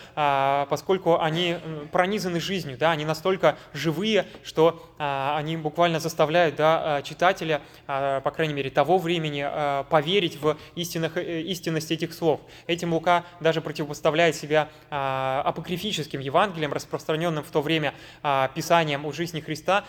поскольку 0.69 1.19
они 1.19 1.57
пронизаны 1.91 2.39
жизнью, 2.39 2.77
да, 2.77 2.91
они 2.91 3.05
настолько 3.05 3.57
живые, 3.73 4.25
что 4.43 4.83
они 4.97 5.57
буквально 5.57 5.99
заставляют 5.99 6.55
да, 6.55 7.01
читателя, 7.03 7.61
по 7.85 8.31
крайней 8.35 8.53
мере, 8.53 8.69
того 8.69 8.97
времени, 8.97 9.47
поверить 9.89 10.39
в 10.41 10.57
истинных, 10.75 11.17
э, 11.17 11.41
истинность 11.41 11.91
этих 11.91 12.13
слов. 12.13 12.41
Этим 12.67 12.93
Лука 12.93 13.23
даже 13.39 13.61
противопоставляет 13.61 14.35
себя 14.35 14.69
апокрифическим 14.89 16.19
Евангелием, 16.19 16.73
распространенным 16.73 17.43
в 17.43 17.51
то 17.51 17.61
время 17.61 17.93
писанием 18.55 19.05
о 19.05 19.11
жизни 19.11 19.39
Христа, 19.39 19.83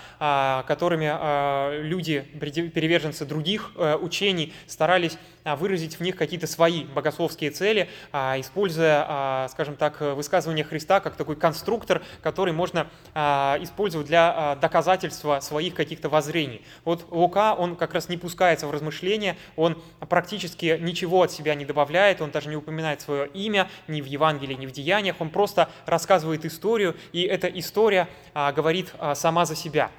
которыми 0.67 1.83
люди, 1.83 2.21
переверженцы 2.21 3.25
других 3.25 3.58
других 3.59 3.73
э, 3.77 3.97
учений 3.97 4.53
старались 4.67 5.19
а, 5.49 5.57
выразить 5.57 5.99
в 5.99 6.01
них 6.03 6.17
какие-то 6.17 6.47
свои 6.47 6.85
богословские 6.85 7.51
цели, 7.51 7.89
а, 8.13 8.39
используя, 8.39 9.05
а, 9.09 9.49
скажем 9.49 9.77
так, 9.77 10.01
высказывание 10.01 10.65
Христа 10.65 11.01
как 11.01 11.17
такой 11.17 11.37
конструктор, 11.37 12.03
который 12.23 12.53
можно 12.53 12.89
использовать 13.15 14.07
для 14.07 14.57
доказательства 14.61 15.41
своих 15.41 15.75
каких-то 15.75 16.09
воззрений. 16.09 16.63
Вот 16.85 17.07
Лука, 17.11 17.55
он 17.55 17.77
как 17.77 17.95
раз 17.95 18.09
не 18.09 18.17
пускается 18.17 18.67
в 18.67 18.71
размышления, 18.71 19.37
он 19.57 19.81
практически 20.09 20.79
ничего 20.81 21.23
от 21.23 21.33
себя 21.33 21.55
не 21.55 21.65
добавляет, 21.65 22.21
он 22.21 22.31
даже 22.31 22.49
не 22.49 22.57
упоминает 22.57 23.01
свое 23.01 23.29
имя 23.29 23.69
ни 23.87 24.01
в 24.01 24.07
Евангелии, 24.07 24.55
ни 24.55 24.67
в 24.67 24.73
Деяниях, 24.73 25.17
он 25.21 25.31
просто 25.31 25.69
рассказывает 25.87 26.45
историю, 26.45 26.97
и 27.13 27.23
эта 27.23 27.49
история 27.49 28.09
говорит 28.35 28.93
сама 29.15 29.45
за 29.45 29.57
себя. 29.57 29.91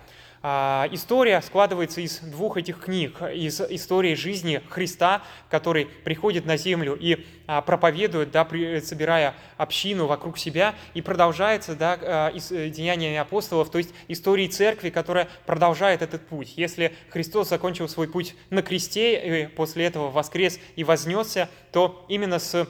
А, 0.41 0.88
история 0.91 1.41
складывается 1.41 1.99
из 1.99 2.19
двух 2.19 2.56
этих 2.56 2.80
книг, 2.80 3.21
из 3.21 3.60
истории 3.60 4.15
жизни 4.15 4.62
Христа, 4.69 5.21
который 5.49 5.86
приходит 5.86 6.45
на 6.45 6.56
землю 6.56 6.97
и 6.97 7.25
а, 7.45 7.62
проповедует, 7.62 8.32
да, 8.32 8.47
собирая 8.82 9.36
общину 9.58 10.06
вокруг 10.06 10.38
себя, 10.38 10.75
и 10.93 11.02
продолжается 11.02 11.75
да, 11.75 11.99
а, 12.02 12.32
э, 12.32 12.69
деяниями 12.69 13.17
апостолов, 13.17 13.69
то 13.69 13.80
есть 13.80 13.93
истории 14.08 14.47
церкви, 14.47 14.89
которая 14.89 15.28
продолжает 15.45 16.02
этот 16.02 16.25
путь. 16.25 16.54
Если 16.56 16.95
Христос 17.10 17.49
закончил 17.49 17.89
свой 17.89 18.08
путь 18.08 18.34
на 18.49 18.62
кресте, 18.62 19.43
и 19.43 19.47
после 19.47 19.86
этого 19.86 20.10
воскрес 20.10 20.58
и 20.78 20.86
вознесся, 20.86 21.49
то 21.71 22.06
именно 22.08 22.39
с 22.39 22.67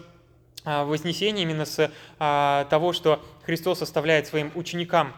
Вознесения, 0.66 1.44
именно 1.44 1.66
с 1.66 1.90
того, 2.20 2.92
что 2.92 3.24
Христос 3.44 3.82
оставляет 3.82 4.28
своим 4.28 4.52
ученикам 4.56 5.16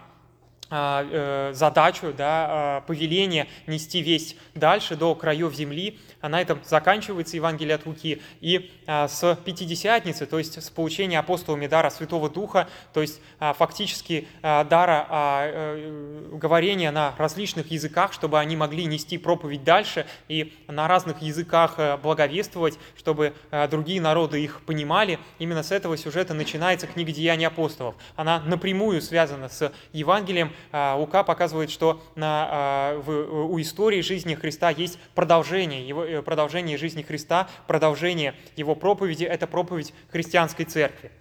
задачу, 1.54 2.14
да, 2.16 2.48
а, 2.50 2.82
повеление 2.82 3.48
нести 3.68 4.02
весть 4.02 4.38
дальше 4.56 4.96
до 4.96 5.14
краев 5.16 5.54
земли. 5.54 6.00
А 6.22 6.30
на 6.30 6.42
этом 6.42 6.60
заканчивается 6.64 7.36
Евангелие 7.36 7.76
от 7.76 7.86
Луки. 7.86 8.22
И 8.42 8.72
с 8.86 9.38
Пятидесятницы, 9.44 10.26
то 10.26 10.38
есть 10.38 10.62
с 10.62 10.70
получения 10.70 11.20
апостолами 11.20 11.68
дара 11.68 11.90
Святого 11.90 12.30
Духа, 12.30 12.68
то 12.94 13.02
есть 13.02 13.22
фактически 13.40 14.28
дара 14.42 15.08
э, 15.10 16.30
говорения 16.34 16.92
на 16.92 17.14
различных 17.18 17.72
языках, 17.72 18.14
чтобы 18.14 18.40
они 18.40 18.56
могли 18.56 18.86
нести 18.86 19.18
проповедь 19.18 19.64
дальше 19.64 20.06
и 20.28 20.54
на 20.68 20.88
разных 20.88 21.22
языках 21.22 21.76
э, 21.78 21.98
благовествовать, 21.98 22.76
чтобы 22.98 23.34
другие 23.70 24.02
народы 24.02 24.42
их 24.44 24.62
понимали. 24.66 25.20
Именно 25.40 25.64
с 25.64 25.72
этого 25.72 25.98
сюжета 25.98 26.34
начинается 26.34 26.88
книга 26.88 27.12
«Деяния 27.12 27.48
апостолов». 27.48 27.96
Она 28.16 28.40
напрямую 28.40 29.02
связана 29.02 29.50
с 29.50 29.72
Евангелием, 29.94 30.54
а, 30.72 30.96
Лука 30.96 31.24
показывает, 31.24 31.70
что 31.70 32.02
на, 32.16 32.48
а, 32.50 33.00
в, 33.00 33.10
у 33.52 33.60
истории 33.60 34.02
жизни 34.02 34.36
Христа 34.36 34.70
есть 34.70 35.00
продолжение, 35.16 35.88
его, 35.88 36.04
э, 36.04 36.11
продолжение 36.26 36.78
жизни 36.78 37.02
Христа, 37.02 37.48
продолжение 37.68 38.36
его 38.56 38.76
проповеди, 38.76 39.24
это 39.24 39.48
проповедь 39.48 39.94
христианской 40.12 40.66
церкви. 40.66 41.12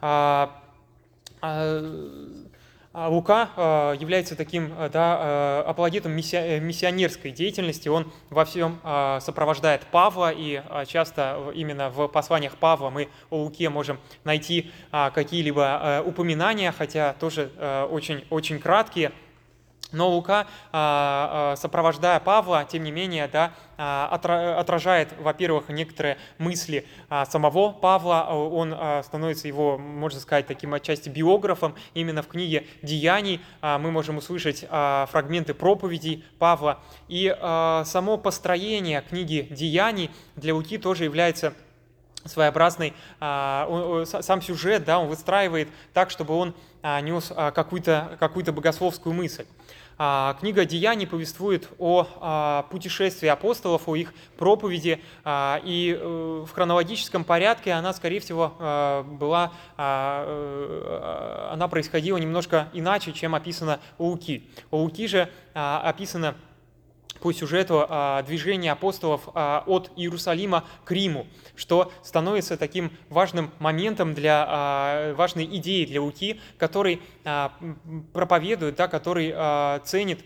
А, 0.00 0.62
Лука 2.92 3.94
является 4.00 4.36
таким 4.36 4.72
да, 4.90 5.60
апологетом 5.66 6.12
миссионерской 6.12 7.30
деятельности. 7.30 7.90
Он 7.90 8.10
во 8.30 8.46
всем 8.46 8.80
сопровождает 9.20 9.82
Павла, 9.82 10.32
и 10.34 10.62
часто 10.86 11.52
именно 11.54 11.90
в 11.90 12.08
посланиях 12.08 12.56
Павла 12.56 12.88
мы 12.88 13.10
о 13.28 13.42
Луке 13.42 13.68
можем 13.68 14.00
найти 14.24 14.70
какие-либо 14.90 16.02
упоминания, 16.06 16.72
хотя 16.72 17.12
тоже 17.20 17.50
очень, 17.90 18.24
очень 18.30 18.58
краткие. 18.58 19.12
Но 19.92 20.10
Лука, 20.10 20.46
а, 20.72 21.52
а, 21.52 21.56
сопровождая 21.56 22.18
Павла, 22.18 22.64
тем 22.68 22.82
не 22.82 22.90
менее, 22.90 23.28
да, 23.28 23.52
а, 23.78 24.08
отражает, 24.58 25.14
во-первых, 25.20 25.68
некоторые 25.68 26.18
мысли 26.38 26.86
самого 27.28 27.72
Павла. 27.72 28.26
Он 28.30 28.74
становится 29.04 29.46
его, 29.46 29.78
можно 29.78 30.18
сказать, 30.18 30.46
таким 30.46 30.74
отчасти 30.74 31.08
биографом. 31.08 31.74
Именно 31.94 32.22
в 32.22 32.28
книге 32.28 32.66
«Деяний» 32.82 33.40
мы 33.60 33.90
можем 33.90 34.16
услышать 34.16 34.60
фрагменты 34.60 35.54
проповедей 35.54 36.24
Павла. 36.38 36.80
И 37.08 37.34
само 37.84 38.16
построение 38.16 39.02
книги 39.02 39.46
«Деяний» 39.50 40.10
для 40.36 40.54
Луки 40.54 40.78
тоже 40.78 41.04
является 41.04 41.52
своеобразный 42.26 42.94
сам 43.20 44.42
сюжет, 44.42 44.84
да, 44.84 44.98
он 44.98 45.08
выстраивает 45.08 45.68
так, 45.92 46.10
чтобы 46.10 46.34
он 46.34 46.54
нес 46.82 47.32
какую-то 47.54 48.16
какую 48.18 48.44
богословскую 48.52 49.14
мысль. 49.14 49.46
А, 49.98 50.36
книга 50.40 50.66
«Деяний» 50.66 51.06
повествует 51.06 51.70
о 51.78 52.06
а, 52.20 52.66
путешествии 52.70 53.28
апостолов, 53.28 53.88
о 53.88 53.96
их 53.96 54.12
проповеди, 54.36 55.00
а, 55.24 55.58
и 55.64 55.96
э, 55.98 56.44
в 56.46 56.52
хронологическом 56.52 57.24
порядке 57.24 57.72
она, 57.72 57.94
скорее 57.94 58.20
всего, 58.20 58.52
была, 59.18 59.52
э, 59.78 61.48
она 61.52 61.68
происходила 61.68 62.18
немножко 62.18 62.68
иначе, 62.74 63.12
чем 63.12 63.34
описано 63.34 63.80
у 63.96 64.08
Луки. 64.08 64.50
У 64.70 64.78
Луки 64.78 65.06
же 65.06 65.30
описано 65.54 66.34
по 67.20 67.32
сюжету 67.32 67.86
а, 67.88 68.22
движения 68.22 68.72
апостолов 68.72 69.28
а, 69.34 69.62
от 69.66 69.90
Иерусалима 69.96 70.64
к 70.84 70.90
Риму, 70.92 71.26
что 71.54 71.92
становится 72.02 72.56
таким 72.56 72.90
важным 73.08 73.50
моментом 73.58 74.14
для 74.14 74.44
а, 74.48 75.14
важной 75.14 75.44
идеи 75.44 75.84
для 75.84 76.02
Луки, 76.02 76.40
который 76.58 77.00
проповедует, 78.12 78.76
да, 78.76 78.88
который 78.88 79.34
ценит 79.84 80.20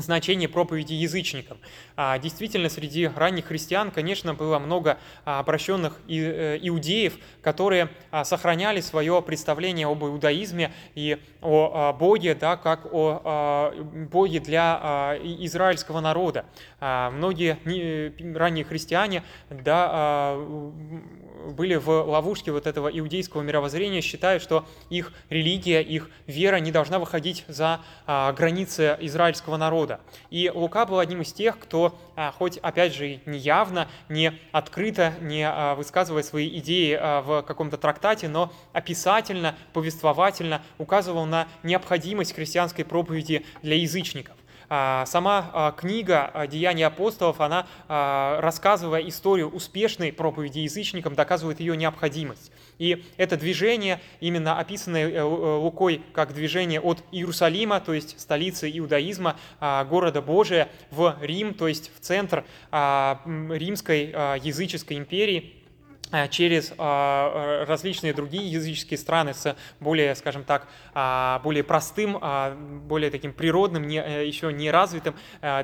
значение 0.00 0.48
проповеди 0.48 0.94
язычникам. 0.94 1.58
А, 1.96 2.18
действительно, 2.18 2.68
среди 2.68 3.06
ранних 3.06 3.46
христиан, 3.46 3.90
конечно, 3.90 4.34
было 4.34 4.58
много 4.58 4.98
а, 5.24 5.40
обращенных 5.40 5.98
э, 6.08 6.58
иудеев, 6.60 7.18
которые 7.42 7.88
а, 8.10 8.24
сохраняли 8.24 8.80
свое 8.80 9.20
представление 9.22 9.86
об 9.86 10.04
иудаизме 10.04 10.72
и 10.94 11.18
о 11.40 11.92
Боге, 11.92 12.34
да, 12.34 12.56
как 12.56 12.86
о 12.92 13.72
Боге 14.10 14.40
для 14.40 15.18
израильского 15.22 16.00
народа. 16.00 16.44
Многие 16.80 17.58
ранние 18.36 18.64
христиане 18.64 19.22
да, 19.50 20.36
были 21.46 21.76
в 21.76 21.88
ловушке 21.88 22.52
вот 22.52 22.66
этого 22.66 22.88
иудейского 22.88 23.42
мировоззрения, 23.42 24.00
считают, 24.00 24.42
что 24.42 24.66
их 24.90 25.12
религия, 25.30 25.82
их 25.82 26.10
вера 26.26 26.56
не 26.56 26.72
должна 26.72 26.98
выходить 26.98 27.44
за 27.48 27.80
границы 28.06 28.96
израильского 29.00 29.56
народа. 29.56 30.00
И 30.30 30.50
Лука 30.54 30.86
был 30.86 30.98
одним 30.98 31.22
из 31.22 31.32
тех, 31.32 31.58
кто, 31.58 31.98
хоть 32.38 32.56
опять 32.58 32.94
же 32.94 33.20
не 33.26 33.38
явно, 33.38 33.88
не 34.08 34.32
открыто, 34.52 35.14
не 35.20 35.74
высказывая 35.74 36.22
свои 36.22 36.48
идеи 36.58 36.98
в 37.22 37.42
каком-то 37.42 37.76
трактате, 37.76 38.28
но 38.28 38.52
описательно, 38.72 39.54
повествовательно 39.72 40.62
указывал 40.78 41.26
на 41.26 41.48
необходимость 41.62 42.34
христианской 42.34 42.84
проповеди 42.84 43.44
для 43.62 43.76
язычников. 43.76 44.37
А, 44.70 45.06
сама 45.06 45.50
а, 45.52 45.72
книга 45.72 46.30
а, 46.32 46.46
«Деяния 46.46 46.86
апостолов», 46.86 47.40
она, 47.40 47.66
рассказывая 47.88 49.00
историю 49.08 49.50
успешной 49.50 50.12
проповеди 50.12 50.60
язычникам, 50.60 51.14
доказывает 51.14 51.60
ее 51.60 51.76
необходимость. 51.76 52.52
И 52.78 53.04
это 53.16 53.36
движение, 53.36 54.00
именно 54.20 54.58
описанное 54.58 55.10
э, 55.10 55.22
Лукой 55.22 56.02
как 56.12 56.32
движение 56.32 56.80
от 56.80 57.02
Иерусалима, 57.10 57.80
то 57.80 57.92
есть 57.92 58.20
столицы 58.20 58.70
иудаизма, 58.72 59.36
города 59.60 60.22
Божия, 60.22 60.68
в 60.90 61.16
Рим, 61.20 61.54
то 61.54 61.66
есть 61.66 61.90
в 61.96 62.00
центр 62.00 62.44
римской 62.70 64.06
языческой 64.40 64.98
империи, 64.98 65.57
Э, 65.57 65.57
через 66.30 66.72
а, 66.78 67.62
э, 67.62 67.64
различные 67.64 68.12
другие 68.12 68.50
языческие 68.50 68.98
страны 68.98 69.34
с 69.34 69.56
более, 69.80 70.14
скажем 70.14 70.44
так, 70.44 70.66
а, 70.94 71.40
более 71.44 71.62
простым, 71.62 72.18
а, 72.20 72.54
более 72.54 73.10
таким 73.10 73.32
природным, 73.32 73.84
э, 73.84 74.26
еще 74.26 74.52
не 74.52 74.70
развитым 74.70 75.14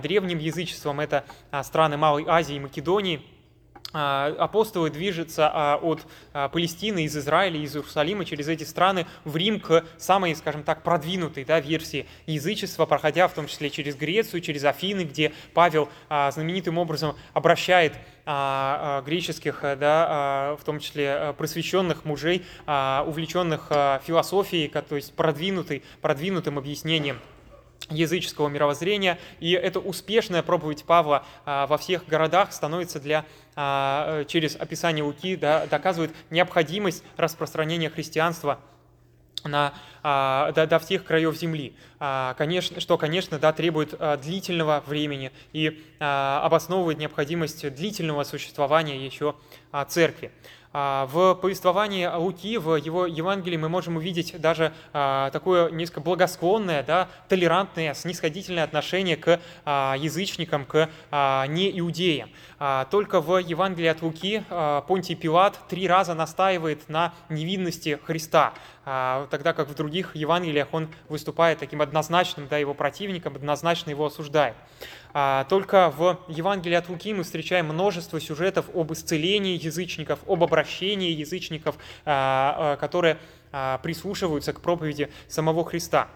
древним 0.03 0.39
язычеством. 0.39 1.01
Это 1.01 1.25
страны 1.63 1.97
Малой 1.97 2.25
Азии 2.27 2.57
и 2.57 2.61
Македонии– 2.61 3.23
апостолы 3.95 4.91
движутся 4.91 5.49
а, 5.53 5.77
от 5.77 6.05
а, 6.33 6.49
Палестины, 6.49 7.05
из 7.05 7.17
Израиля, 7.17 7.61
из 7.61 7.77
Иерусалима 7.77 8.25
через 8.25 8.49
эти 8.49 8.65
страны 8.65 9.07
в 9.25 9.37
Рим 9.37 9.61
к 9.61 9.85
самой, 9.99 10.35
скажем 10.35 10.65
так, 10.65 10.83
продвинутой 10.83 11.45
да, 11.45 11.61
версии 11.61 12.07
язычества, 12.27 12.87
проходя 12.87 13.29
в 13.29 13.35
том 13.35 13.47
числе 13.47 13.71
через 13.71 13.95
Грецию, 13.95 14.41
через 14.41 14.65
Афины, 14.65 15.03
где 15.03 15.33
Павел 15.55 15.89
знаменитым 16.09 16.79
образом 16.79 17.17
обращает 17.33 17.95
греческих, 18.25 19.61
да, 19.63 20.57
в 20.59 20.65
том 20.65 20.81
числе 20.81 21.35
просвещенных 21.37 22.05
мужей, 22.05 22.45
увлеченных 22.67 23.69
философией, 24.05 24.69
то 24.69 24.97
есть 24.97 25.15
продвинутой, 25.15 25.83
продвинутым 26.01 26.59
объяснением 26.59 27.21
языческого 27.91 28.49
мировоззрения, 28.49 29.19
и 29.41 29.53
эта 29.53 29.81
успешная 29.81 30.43
проповедь 30.43 30.85
Павла 30.85 31.25
а, 31.45 31.67
во 31.67 31.79
всех 31.79 32.07
городах 32.07 32.53
становится 32.53 33.01
для, 33.01 33.25
а, 33.57 34.23
э, 34.23 34.25
через 34.25 34.57
описание 34.57 35.05
Луки, 35.05 35.37
да, 35.37 35.67
доказывает 35.67 36.11
необходимость 36.31 37.05
распространения 37.17 37.91
христианства 37.91 38.59
на, 39.45 39.75
а, 40.03 40.53
до, 40.53 40.67
до 40.67 40.79
всех 40.79 41.05
краев 41.05 41.37
земли, 41.37 41.77
конечно, 42.37 42.81
что, 42.81 42.97
конечно, 42.97 43.39
да, 43.39 43.53
требует 43.53 43.95
длительного 44.23 44.83
времени 44.87 45.33
и 45.53 45.83
обосновывает 45.99 46.99
необходимость 46.99 47.75
длительного 47.75 48.25
существования 48.25 49.05
еще 49.05 49.35
церкви. 49.89 50.33
А, 50.77 51.07
в 51.07 51.37
повествовании 51.37 52.05
Луки, 52.05 52.59
в 52.59 52.75
его 52.75 53.07
Евангелии 53.07 53.57
мы 53.57 53.69
можем 53.69 53.97
увидеть 53.97 54.41
даже 54.41 54.73
а, 54.93 55.31
такое 55.31 55.71
несколько 55.71 56.01
благосклонное, 56.01 56.83
да, 56.83 57.09
толерантное, 57.29 57.95
снисходительное 57.95 58.65
отношение 58.65 59.17
к 59.17 59.39
а, 59.65 59.95
язычникам, 59.97 60.65
к 60.65 60.89
неиудеям. 61.13 62.31
Только 62.91 63.21
в 63.21 63.39
Евангелии 63.39 63.89
от 63.89 64.03
Луки 64.03 64.43
Понтий 64.89 65.15
Пилат 65.15 65.59
три 65.69 65.87
раза 65.87 66.15
настаивает 66.15 66.89
на 66.89 67.13
невинности 67.29 68.01
Христа, 68.05 68.55
тогда 68.85 69.53
как 69.53 69.69
в 69.69 69.75
других 69.75 70.17
Евангелиях 70.17 70.69
он 70.73 70.89
выступает 71.09 71.59
таким 71.59 71.83
однозначным 71.83 72.49
да, 72.49 72.59
его 72.59 72.75
противником, 72.75 73.37
однозначно 73.37 73.91
его 73.91 74.07
осуждает. 74.07 74.55
А, 75.17 75.45
только 75.45 75.91
в 75.97 76.19
Евангелии 76.27 76.75
от 76.75 76.89
Луки 76.89 77.15
мы 77.15 77.23
встречаем 77.23 77.67
множество 77.67 78.21
сюжетов 78.21 78.67
об 78.75 78.93
исцелении 78.93 79.57
язычников, 79.57 80.19
об 80.27 80.43
обращении 80.43 81.13
язычников, 81.13 81.77
а, 82.05 82.75
а, 82.75 82.77
которые 82.77 83.19
прислушиваются 83.85 84.53
к 84.53 84.61
проповеди 84.61 85.13
самого 85.29 85.65
Христа. 85.65 86.09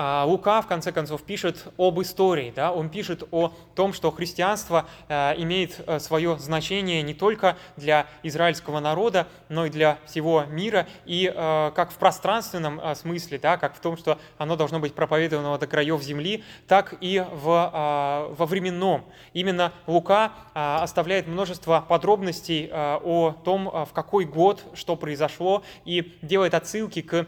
А, 0.00 0.24
Лука, 0.24 0.62
в 0.62 0.68
конце 0.68 0.92
концов, 0.92 1.24
пишет 1.24 1.72
об 1.76 2.00
истории, 2.00 2.52
да? 2.54 2.70
он 2.70 2.88
пишет 2.88 3.24
о 3.32 3.52
том, 3.74 3.92
что 3.92 4.12
христианство 4.12 4.86
э, 5.08 5.34
имеет 5.38 5.80
э, 5.88 5.98
свое 5.98 6.38
значение 6.38 7.02
не 7.02 7.14
только 7.14 7.56
для 7.76 8.06
израильского 8.22 8.78
народа, 8.78 9.26
но 9.48 9.66
и 9.66 9.70
для 9.70 9.98
всего 10.06 10.44
мира, 10.44 10.86
и 11.04 11.26
э, 11.34 11.72
как 11.74 11.90
в 11.90 11.96
пространственном 11.96 12.80
смысле, 12.94 13.40
да, 13.40 13.56
как 13.56 13.74
в 13.74 13.80
том, 13.80 13.96
что 13.96 14.20
оно 14.38 14.54
должно 14.54 14.78
быть 14.78 14.94
проповедовано 14.94 15.58
до 15.58 15.66
краев 15.66 16.00
земли, 16.00 16.44
так 16.68 16.94
и 17.00 17.18
в, 17.32 18.28
во 18.38 18.46
временном. 18.46 19.04
Именно 19.32 19.72
Лука 19.88 20.30
оставляет 20.54 21.26
множество 21.26 21.84
подробностей 21.88 22.70
о 22.72 23.34
том, 23.44 23.68
в 23.68 23.92
какой 23.92 24.26
год 24.26 24.62
что 24.74 24.94
произошло, 24.94 25.64
и 25.84 26.16
делает 26.22 26.54
отсылки 26.54 27.02
к 27.02 27.26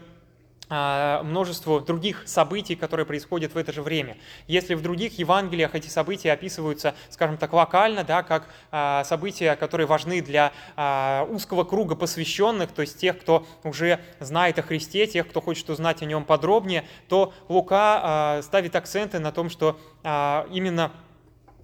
множеству 0.71 1.81
других 1.81 2.23
событий, 2.27 2.75
которые 2.75 3.05
происходят 3.05 3.53
в 3.53 3.57
это 3.57 3.73
же 3.73 3.81
время. 3.81 4.17
Если 4.47 4.73
в 4.73 4.81
других 4.81 5.19
Евангелиях 5.19 5.75
эти 5.75 5.89
события 5.89 6.31
описываются, 6.31 6.95
скажем 7.09 7.37
так, 7.37 7.51
локально, 7.53 8.03
да, 8.03 8.23
как 8.23 8.47
а, 8.71 9.03
события, 9.03 9.55
которые 9.55 9.85
важны 9.85 10.21
для 10.21 10.53
а, 10.77 11.27
узкого 11.29 11.63
круга 11.63 11.95
посвященных, 11.95 12.71
то 12.71 12.81
есть 12.81 12.97
тех, 12.97 13.19
кто 13.19 13.45
уже 13.63 13.99
знает 14.19 14.59
о 14.59 14.61
Христе, 14.61 15.07
тех, 15.07 15.27
кто 15.27 15.41
хочет 15.41 15.69
узнать 15.69 16.01
о 16.01 16.05
нем 16.05 16.23
подробнее, 16.23 16.85
то 17.09 17.33
Лука 17.49 18.41
ставит 18.43 18.75
акценты 18.75 19.19
на 19.19 19.31
том, 19.31 19.49
что 19.49 19.77
именно 20.03 20.85
а, 20.85 21.10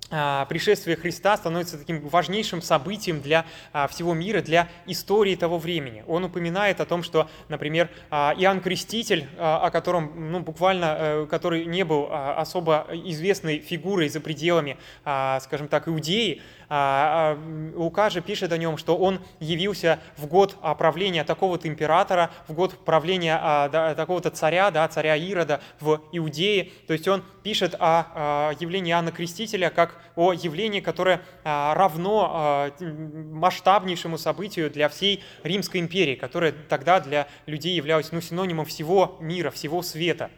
пришествие 0.09 0.95
Христа 0.95 1.35
становится 1.37 1.77
таким 1.77 2.07
важнейшим 2.07 2.61
событием 2.61 3.21
для 3.21 3.45
а, 3.73 3.87
всего 3.87 4.13
мира, 4.13 4.41
для 4.41 4.69
истории 4.85 5.35
того 5.35 5.57
времени. 5.57 6.03
Он 6.07 6.23
упоминает 6.23 6.79
о 6.79 6.85
том, 6.85 7.03
что, 7.03 7.29
например, 7.49 7.89
а, 8.09 8.33
Иоанн 8.37 8.61
Креститель, 8.61 9.27
о 9.37 9.69
котором, 9.69 10.31
ну, 10.31 10.39
буквально, 10.39 10.95
э, 10.97 11.27
который 11.29 11.65
не 11.65 11.83
был 11.83 12.09
особо 12.11 12.87
известной 12.91 13.59
фигурой 13.59 14.09
за 14.09 14.19
пределами, 14.19 14.77
скажем 15.03 15.67
так, 15.67 15.87
Иудеи, 15.87 16.41
Лука 16.69 18.09
же 18.09 18.21
пишет 18.21 18.51
о 18.51 18.57
нем, 18.57 18.77
что 18.77 18.97
он 18.97 19.21
явился 19.39 19.99
в 20.17 20.27
год 20.27 20.55
правления 20.77 21.23
такого-то 21.23 21.67
императора, 21.67 22.31
в 22.47 22.53
год 22.53 22.77
правления 22.83 23.69
такого-то 23.95 24.31
царя, 24.31 24.69
да, 24.71 24.87
царя 24.87 25.15
Ирода 25.15 25.61
в 25.79 26.01
Иудее. 26.11 26.71
То 26.87 26.93
есть 26.93 27.07
он 27.07 27.23
пишет 27.43 27.75
о 27.79 28.51
явлении 28.59 28.91
Иоанна 28.91 29.11
Крестителя 29.11 29.69
как 29.69 30.01
о 30.15 30.33
явлении, 30.33 30.79
которое 30.79 31.21
а, 31.43 31.73
равно 31.75 32.31
а, 32.31 32.71
масштабнейшему 32.79 34.17
событию 34.17 34.69
для 34.71 34.89
всей 34.89 35.23
Римской 35.43 35.79
империи, 35.79 36.15
которая 36.15 36.51
тогда 36.51 36.99
для 36.99 37.27
людей 37.45 37.75
являлась 37.75 38.11
ну, 38.11 38.21
синонимом 38.21 38.65
всего 38.65 39.17
мира, 39.19 39.51
всего 39.51 39.81
света. 39.81 40.31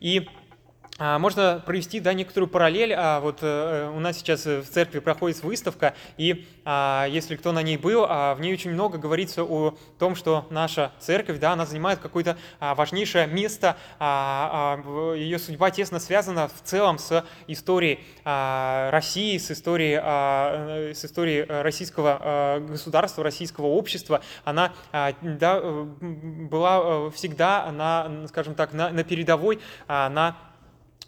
И 0.00 0.26
а, 0.26 0.47
можно 0.98 1.62
провести 1.64 2.00
да, 2.00 2.12
некоторую 2.12 2.48
параллель. 2.48 2.92
А 2.94 3.20
вот 3.20 3.38
э, 3.42 3.90
у 3.94 4.00
нас 4.00 4.18
сейчас 4.18 4.44
в 4.46 4.64
церкви 4.64 4.98
проходит 4.98 5.42
выставка, 5.42 5.94
и 6.16 6.46
а, 6.70 7.06
если 7.08 7.36
кто 7.36 7.52
на 7.52 7.62
ней 7.62 7.78
был, 7.78 8.04
а, 8.06 8.34
в 8.34 8.40
ней 8.40 8.52
очень 8.52 8.72
много 8.72 8.98
говорится 8.98 9.42
о 9.42 9.74
том, 9.98 10.14
что 10.14 10.46
наша 10.50 10.92
церковь, 10.98 11.38
да, 11.38 11.52
она 11.52 11.64
занимает 11.64 11.98
какое-то 11.98 12.36
а, 12.60 12.74
важнейшее 12.74 13.26
место, 13.26 13.76
а, 13.98 14.76
а, 14.84 15.14
ее 15.14 15.38
судьба 15.38 15.70
тесно 15.70 15.98
связана 15.98 16.48
в 16.48 16.60
целом 16.62 16.98
с 16.98 17.24
историей 17.46 18.00
а, 18.22 18.90
России, 18.90 19.38
с 19.38 19.50
историей, 19.50 19.98
а, 20.02 20.92
с 20.92 21.04
историей 21.04 21.44
российского 21.48 22.18
а, 22.20 22.60
государства, 22.60 23.24
российского 23.24 23.66
общества. 23.66 24.20
Она 24.44 24.72
а, 24.92 25.14
да, 25.22 25.60
была 25.60 26.80
э, 26.82 27.10
всегда 27.14 27.72
на, 27.72 28.26
скажем 28.28 28.54
так, 28.54 28.74
на, 28.74 28.90
на 28.90 29.04
передовой, 29.04 29.60
а, 29.86 30.10
на 30.10 30.28
а, 30.28 30.47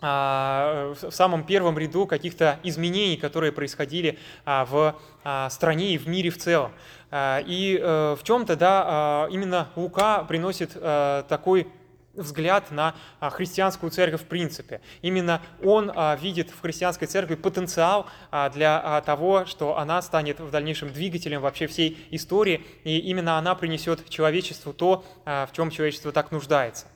в 0.00 1.10
самом 1.10 1.44
первом 1.44 1.78
ряду 1.78 2.06
каких-то 2.06 2.58
изменений, 2.62 3.16
которые 3.16 3.52
происходили 3.52 4.18
а, 4.44 4.64
в 4.64 4.96
а, 5.24 5.50
стране 5.50 5.94
и 5.94 5.98
в 5.98 6.08
мире 6.08 6.30
в 6.30 6.38
целом. 6.38 6.72
И 7.12 7.76
э, 7.82 8.16
в 8.16 8.22
чем-то, 8.22 8.54
да, 8.54 9.26
именно 9.32 9.68
Лука 9.74 10.22
приносит 10.22 10.70
э, 10.76 11.24
такой 11.28 11.66
взгляд 12.14 12.70
на 12.70 12.94
христианскую 13.20 13.90
церковь 13.90 14.20
в 14.20 14.26
принципе. 14.26 14.80
Именно 15.02 15.42
он 15.60 15.90
видит 16.20 16.50
в 16.50 16.60
христианской 16.60 17.08
церкви 17.08 17.34
потенциал 17.34 18.06
для 18.52 19.02
того, 19.04 19.44
что 19.44 19.76
она 19.76 20.00
станет 20.02 20.38
в 20.38 20.50
дальнейшем 20.50 20.92
двигателем 20.92 21.40
вообще 21.40 21.66
всей 21.66 21.98
истории, 22.10 22.64
и 22.84 22.98
именно 22.98 23.38
она 23.38 23.56
принесет 23.56 24.08
человечеству 24.08 24.72
то, 24.72 25.04
в 25.24 25.48
чем 25.52 25.70
человечество 25.70 26.12
так 26.12 26.30
нуждается. 26.30 26.86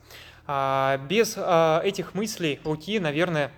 А, 0.47 0.97
без 0.97 1.35
а, 1.37 1.81
этих 1.83 2.13
мыслей 2.13 2.59
Луки, 2.63 2.99
наверное, 2.99 3.51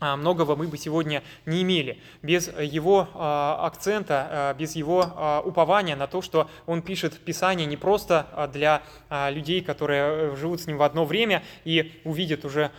а, 0.00 0.16
многого 0.16 0.56
мы 0.56 0.66
бы 0.66 0.76
сегодня 0.76 1.22
не 1.46 1.62
имели. 1.62 2.00
Без 2.22 2.48
его 2.58 3.08
акцента, 3.14 4.56
без 4.58 4.74
его 4.74 5.42
упования 5.44 5.94
на 5.94 6.06
то, 6.06 6.22
что 6.22 6.48
он 6.66 6.82
пишет 6.82 7.18
Писание 7.20 7.66
не 7.66 7.76
просто 7.76 8.48
для 8.52 8.82
людей, 9.30 9.60
которые 9.60 10.32
э, 10.32 10.36
живут 10.36 10.62
с 10.62 10.66
ним 10.66 10.78
в 10.78 10.82
одно 10.82 11.04
время 11.04 11.42
и 11.64 12.00
увидят 12.04 12.46
уже 12.46 12.70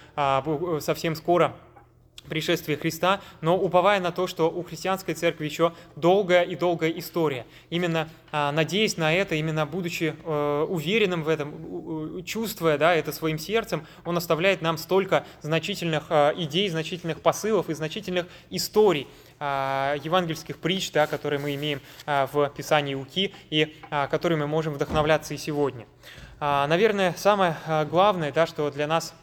совсем 0.79 1.15
скоро 1.15 1.55
пришествия 2.29 2.77
Христа, 2.77 3.21
но 3.41 3.57
уповая 3.57 3.99
на 3.99 4.11
то, 4.11 4.27
что 4.27 4.49
у 4.49 4.63
христианской 4.63 5.13
церкви 5.13 5.45
еще 5.45 5.73
долгая 5.95 6.43
и 6.43 6.55
долгая 6.55 6.91
история. 6.91 7.45
Именно 7.69 8.09
а, 8.31 8.51
надеясь 8.51 8.95
на 8.95 9.13
это, 9.13 9.35
именно 9.35 9.65
будучи 9.65 10.15
э, 10.23 10.65
уверенным 10.69 11.23
в 11.23 11.27
этом, 11.27 12.23
чувствуя 12.23 12.77
да, 12.77 12.95
это 12.95 13.11
своим 13.11 13.37
сердцем, 13.37 13.85
он 14.05 14.15
оставляет 14.15 14.61
нам 14.61 14.77
столько 14.77 15.25
значительных 15.41 16.05
а, 16.09 16.33
идей, 16.37 16.69
значительных 16.69 17.21
посылов 17.21 17.69
и 17.69 17.73
значительных 17.73 18.27
историй 18.49 19.07
а, 19.39 19.95
евангельских 20.01 20.59
притч, 20.59 20.91
да, 20.91 21.07
которые 21.07 21.39
мы 21.39 21.55
имеем 21.55 21.81
в 22.05 22.51
Писании 22.55 22.95
Луки 22.95 23.33
и 23.49 23.75
которые 24.09 24.37
мы 24.37 24.47
можем 24.47 24.73
вдохновляться 24.73 25.33
и 25.33 25.37
сегодня. 25.37 25.85
Наверное, 26.39 27.13
самое 27.17 27.55
главное, 27.89 28.31
да, 28.31 28.47
что 28.47 28.71
для 28.71 28.87
нас 28.87 29.13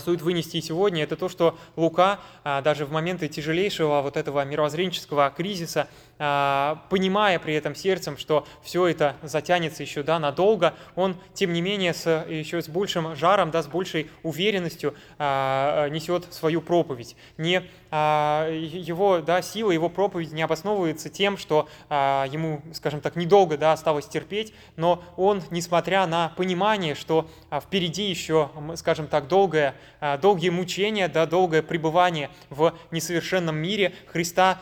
стоит 0.00 0.22
вынести 0.22 0.60
сегодня, 0.60 1.02
это 1.02 1.16
то, 1.16 1.28
что 1.28 1.58
Лука 1.76 2.20
а, 2.44 2.60
даже 2.60 2.84
в 2.84 2.92
моменты 2.92 3.28
тяжелейшего 3.28 4.02
вот 4.02 4.16
этого 4.16 4.44
мировоззренческого 4.44 5.32
кризиса 5.34 5.88
а, 5.88 6.09
понимая 6.20 7.38
при 7.38 7.54
этом 7.54 7.74
сердцем, 7.74 8.18
что 8.18 8.46
все 8.62 8.86
это 8.88 9.16
затянется 9.22 9.82
еще 9.82 10.02
да, 10.02 10.18
надолго, 10.18 10.74
он, 10.94 11.16
тем 11.32 11.54
не 11.54 11.62
менее, 11.62 11.94
с, 11.94 12.26
еще 12.28 12.60
с 12.60 12.68
большим 12.68 13.16
жаром, 13.16 13.50
да, 13.50 13.62
с 13.62 13.66
большей 13.66 14.10
уверенностью 14.22 14.94
а, 15.18 15.88
несет 15.88 16.32
свою 16.32 16.60
проповедь. 16.60 17.16
Не, 17.38 17.62
а, 17.90 18.50
его 18.50 19.20
да, 19.20 19.40
сила, 19.40 19.70
его 19.70 19.88
проповедь 19.88 20.32
не 20.32 20.42
обосновывается 20.42 21.08
тем, 21.08 21.38
что 21.38 21.68
ему, 21.88 22.62
скажем 22.74 23.00
так, 23.00 23.16
недолго 23.16 23.56
да, 23.56 23.72
осталось 23.72 24.06
терпеть, 24.06 24.52
но 24.76 25.02
он, 25.16 25.42
несмотря 25.50 26.06
на 26.06 26.32
понимание, 26.36 26.94
что 26.94 27.28
впереди 27.50 28.04
еще, 28.04 28.50
скажем 28.76 29.06
так, 29.06 29.28
долгое, 29.28 29.74
долгие 30.20 30.50
мучения, 30.50 31.08
да, 31.08 31.26
долгое 31.26 31.62
пребывание 31.62 32.30
в 32.50 32.74
несовершенном 32.90 33.56
мире 33.56 33.92
Христа, 34.06 34.58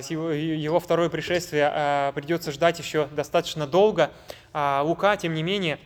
его 0.00 0.80
второй 0.80 0.95
второе 0.96 1.10
пришествие 1.10 1.70
а, 1.70 2.12
придется 2.12 2.50
ждать 2.52 2.78
еще 2.78 3.06
достаточно 3.08 3.66
долго. 3.66 4.10
А, 4.54 4.80
Лука, 4.82 5.14
тем 5.18 5.34
не 5.34 5.42
менее, 5.42 5.78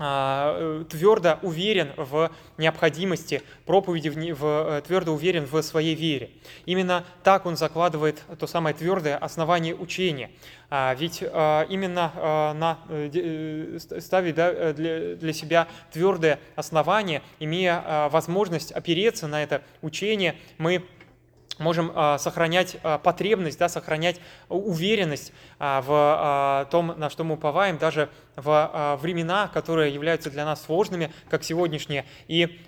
а, 0.00 0.82
твердо 0.90 1.38
уверен 1.42 1.92
в 1.96 2.28
необходимости 2.58 3.40
проповеди, 3.66 4.08
в, 4.32 4.44
э, 4.44 4.82
твердо 4.84 5.12
уверен 5.12 5.44
в 5.44 5.62
своей 5.62 5.94
вере. 5.94 6.30
Именно 6.66 7.04
так 7.22 7.46
он 7.46 7.56
закладывает 7.56 8.20
то 8.36 8.48
самое 8.48 8.74
твердое 8.74 9.16
основание 9.16 9.76
учения. 9.76 10.32
Ведь 10.70 11.22
именно 11.22 12.10
на, 12.56 12.78
э, 12.88 13.10
э, 13.14 14.00
ставить 14.00 14.34
да, 14.34 14.72
для, 14.72 15.14
для 15.14 15.32
себя 15.32 15.68
твердое 15.92 16.40
основание, 16.56 17.22
имея 17.38 18.08
возможность 18.08 18.72
опереться 18.72 19.28
на 19.28 19.42
это 19.42 19.62
учение, 19.82 20.34
мы 20.58 20.82
можем 21.62 21.92
а, 21.94 22.18
сохранять 22.18 22.76
а, 22.82 22.98
потребность, 22.98 23.58
да, 23.58 23.68
сохранять 23.68 24.20
уверенность 24.48 25.32
а, 25.58 25.80
в 25.80 26.70
том, 26.70 26.94
на 26.98 27.08
что 27.08 27.24
мы 27.24 27.34
уповаем, 27.34 27.78
даже 27.78 28.10
в 28.36 28.98
времена, 29.00 29.48
которые 29.52 29.92
являются 29.92 30.30
для 30.30 30.44
нас 30.44 30.62
сложными, 30.64 31.12
как 31.30 31.44
сегодняшние, 31.44 32.06
и 32.28 32.58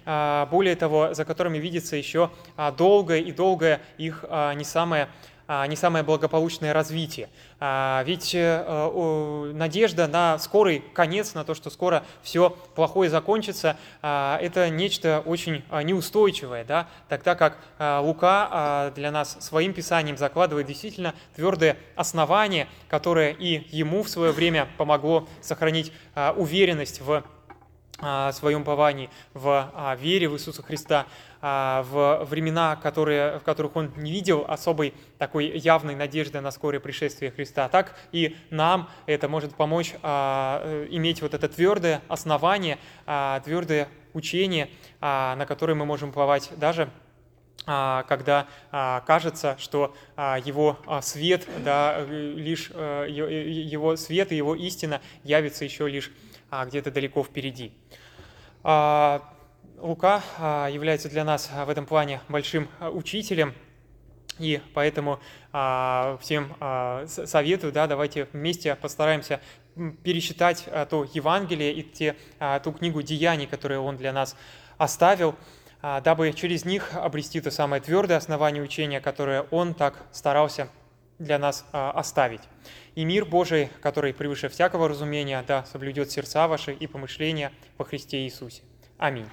более 0.51 0.77
того, 0.77 1.15
за 1.15 1.25
которыми 1.25 1.57
видится 1.57 1.97
еще 1.97 2.31
долгое 2.77 3.21
и 3.21 3.33
долгое 3.33 3.81
их 3.97 4.25
не 4.57 4.65
самое 4.65 5.09
не 5.69 5.77
самое 5.77 6.05
благополучное 6.05 6.73
развитие. 6.73 7.29
А, 7.61 8.03
ведь 8.07 8.35
э, 8.35 9.53
надежда 9.55 10.07
на 10.07 10.39
скорый 10.39 10.83
конец, 10.93 11.35
на 11.35 11.45
то, 11.45 11.55
что 11.55 11.71
скоро 11.71 12.03
все 12.23 12.51
плохое 12.75 13.11
закончится, 13.11 13.77
а, 14.03 14.39
это 14.41 14.71
нечто 14.71 15.23
очень 15.25 15.63
неустойчивое, 15.83 16.65
да? 16.65 16.89
тогда 17.09 17.35
как 17.35 17.59
Лука 17.79 18.93
для 18.95 19.11
нас 19.11 19.37
своим 19.41 19.73
писанием 19.73 20.17
закладывает 20.17 20.67
действительно 20.67 21.15
твердое 21.35 21.77
основание, 21.97 22.69
которое 22.89 23.33
и 23.33 23.67
ему 23.77 24.03
в 24.03 24.09
свое 24.09 24.33
время 24.33 24.69
помогло 24.79 25.29
сохранить 25.41 25.93
уверенность 26.37 27.01
в 27.01 27.25
своем 28.33 28.65
повании, 28.65 29.09
в 29.35 29.97
вере 30.01 30.29
в 30.29 30.35
Иисуса 30.35 30.63
Христа, 30.63 31.07
а, 31.47 31.83
в 31.83 32.25
времена, 32.25 32.75
которые, 32.75 33.39
в 33.39 33.43
которых 33.43 33.77
он 33.77 33.93
не 33.99 34.11
видел 34.13 34.47
особой 34.49 34.95
такой 35.19 35.59
явной 35.59 35.95
надежды 35.95 36.41
на 36.41 36.51
скорое 36.51 36.81
пришествие 36.81 37.31
Христа. 37.31 37.69
Так 37.69 37.95
и 38.13 38.35
нам 38.49 38.89
это 39.05 39.29
может 39.29 39.55
помочь 39.55 39.95
а, 40.03 40.63
э, 40.65 40.87
иметь 40.93 41.21
вот 41.21 41.35
это 41.35 41.47
твердое 41.51 42.01
основание, 42.09 42.79
а, 43.05 43.41
твердое 43.41 43.89
учение, 44.15 44.71
на 45.03 45.45
которое 45.47 45.75
мы 45.75 45.85
можем 45.85 46.13
плавать 46.13 46.51
даже 46.57 46.89
когда 47.67 48.47
кажется, 49.07 49.57
что 49.59 49.95
его 50.17 50.79
свет, 51.01 51.49
да, 51.65 52.05
лишь 52.05 52.71
э, 52.75 53.07
его 53.09 53.97
свет 53.97 54.33
и 54.33 54.37
его 54.37 54.55
истина 54.55 55.01
явится 55.25 55.65
еще 55.65 55.89
лишь 55.89 56.13
где-то 56.51 56.91
далеко 56.91 57.23
впереди. 57.23 57.73
Лука 58.63 60.23
а, 60.39 60.69
является 60.69 61.11
для 61.11 61.25
нас 61.25 61.51
а, 61.53 61.65
в 61.65 61.69
этом 61.69 61.85
плане 61.85 62.21
большим 62.29 62.69
а, 62.79 62.91
учителем, 62.91 63.55
и 64.39 64.61
поэтому 64.73 65.21
всем 66.21 66.57
советую, 67.07 67.73
да, 67.73 67.87
давайте 67.87 68.27
вместе 68.33 68.75
постараемся 68.75 69.41
пересчитать 70.03 70.65
то 70.91 71.07
Евангелие 71.15 71.73
и 71.73 71.85
те, 71.85 72.17
ту 72.65 72.73
книгу 72.73 73.01
деяний, 73.03 73.47
которую 73.47 73.85
он 73.85 73.97
для 73.97 74.13
нас 74.13 74.35
оставил, 74.77 75.37
а, 75.87 76.01
дабы 76.01 76.33
через 76.33 76.65
них 76.65 76.95
обрести 76.95 77.43
то 77.43 77.51
самое 77.51 77.83
твердое 77.83 78.17
основание 78.17 78.63
учения, 78.63 79.03
которое 79.03 79.43
Он 79.51 79.75
так 79.75 80.03
старался 80.13 80.69
для 81.19 81.39
нас 81.39 81.67
а, 81.73 81.91
оставить. 81.91 82.41
И 82.95 83.05
мир 83.05 83.25
Божий, 83.25 83.71
который 83.81 84.15
превыше 84.15 84.49
всякого 84.49 84.89
разумения, 84.89 85.43
да 85.47 85.65
соблюдет 85.65 86.11
сердца 86.11 86.47
ваши 86.47 86.73
и 86.73 86.87
помышления 86.87 87.53
во 87.77 87.85
Христе 87.85 88.25
Иисусе. 88.25 88.63
Аминь. 88.99 89.27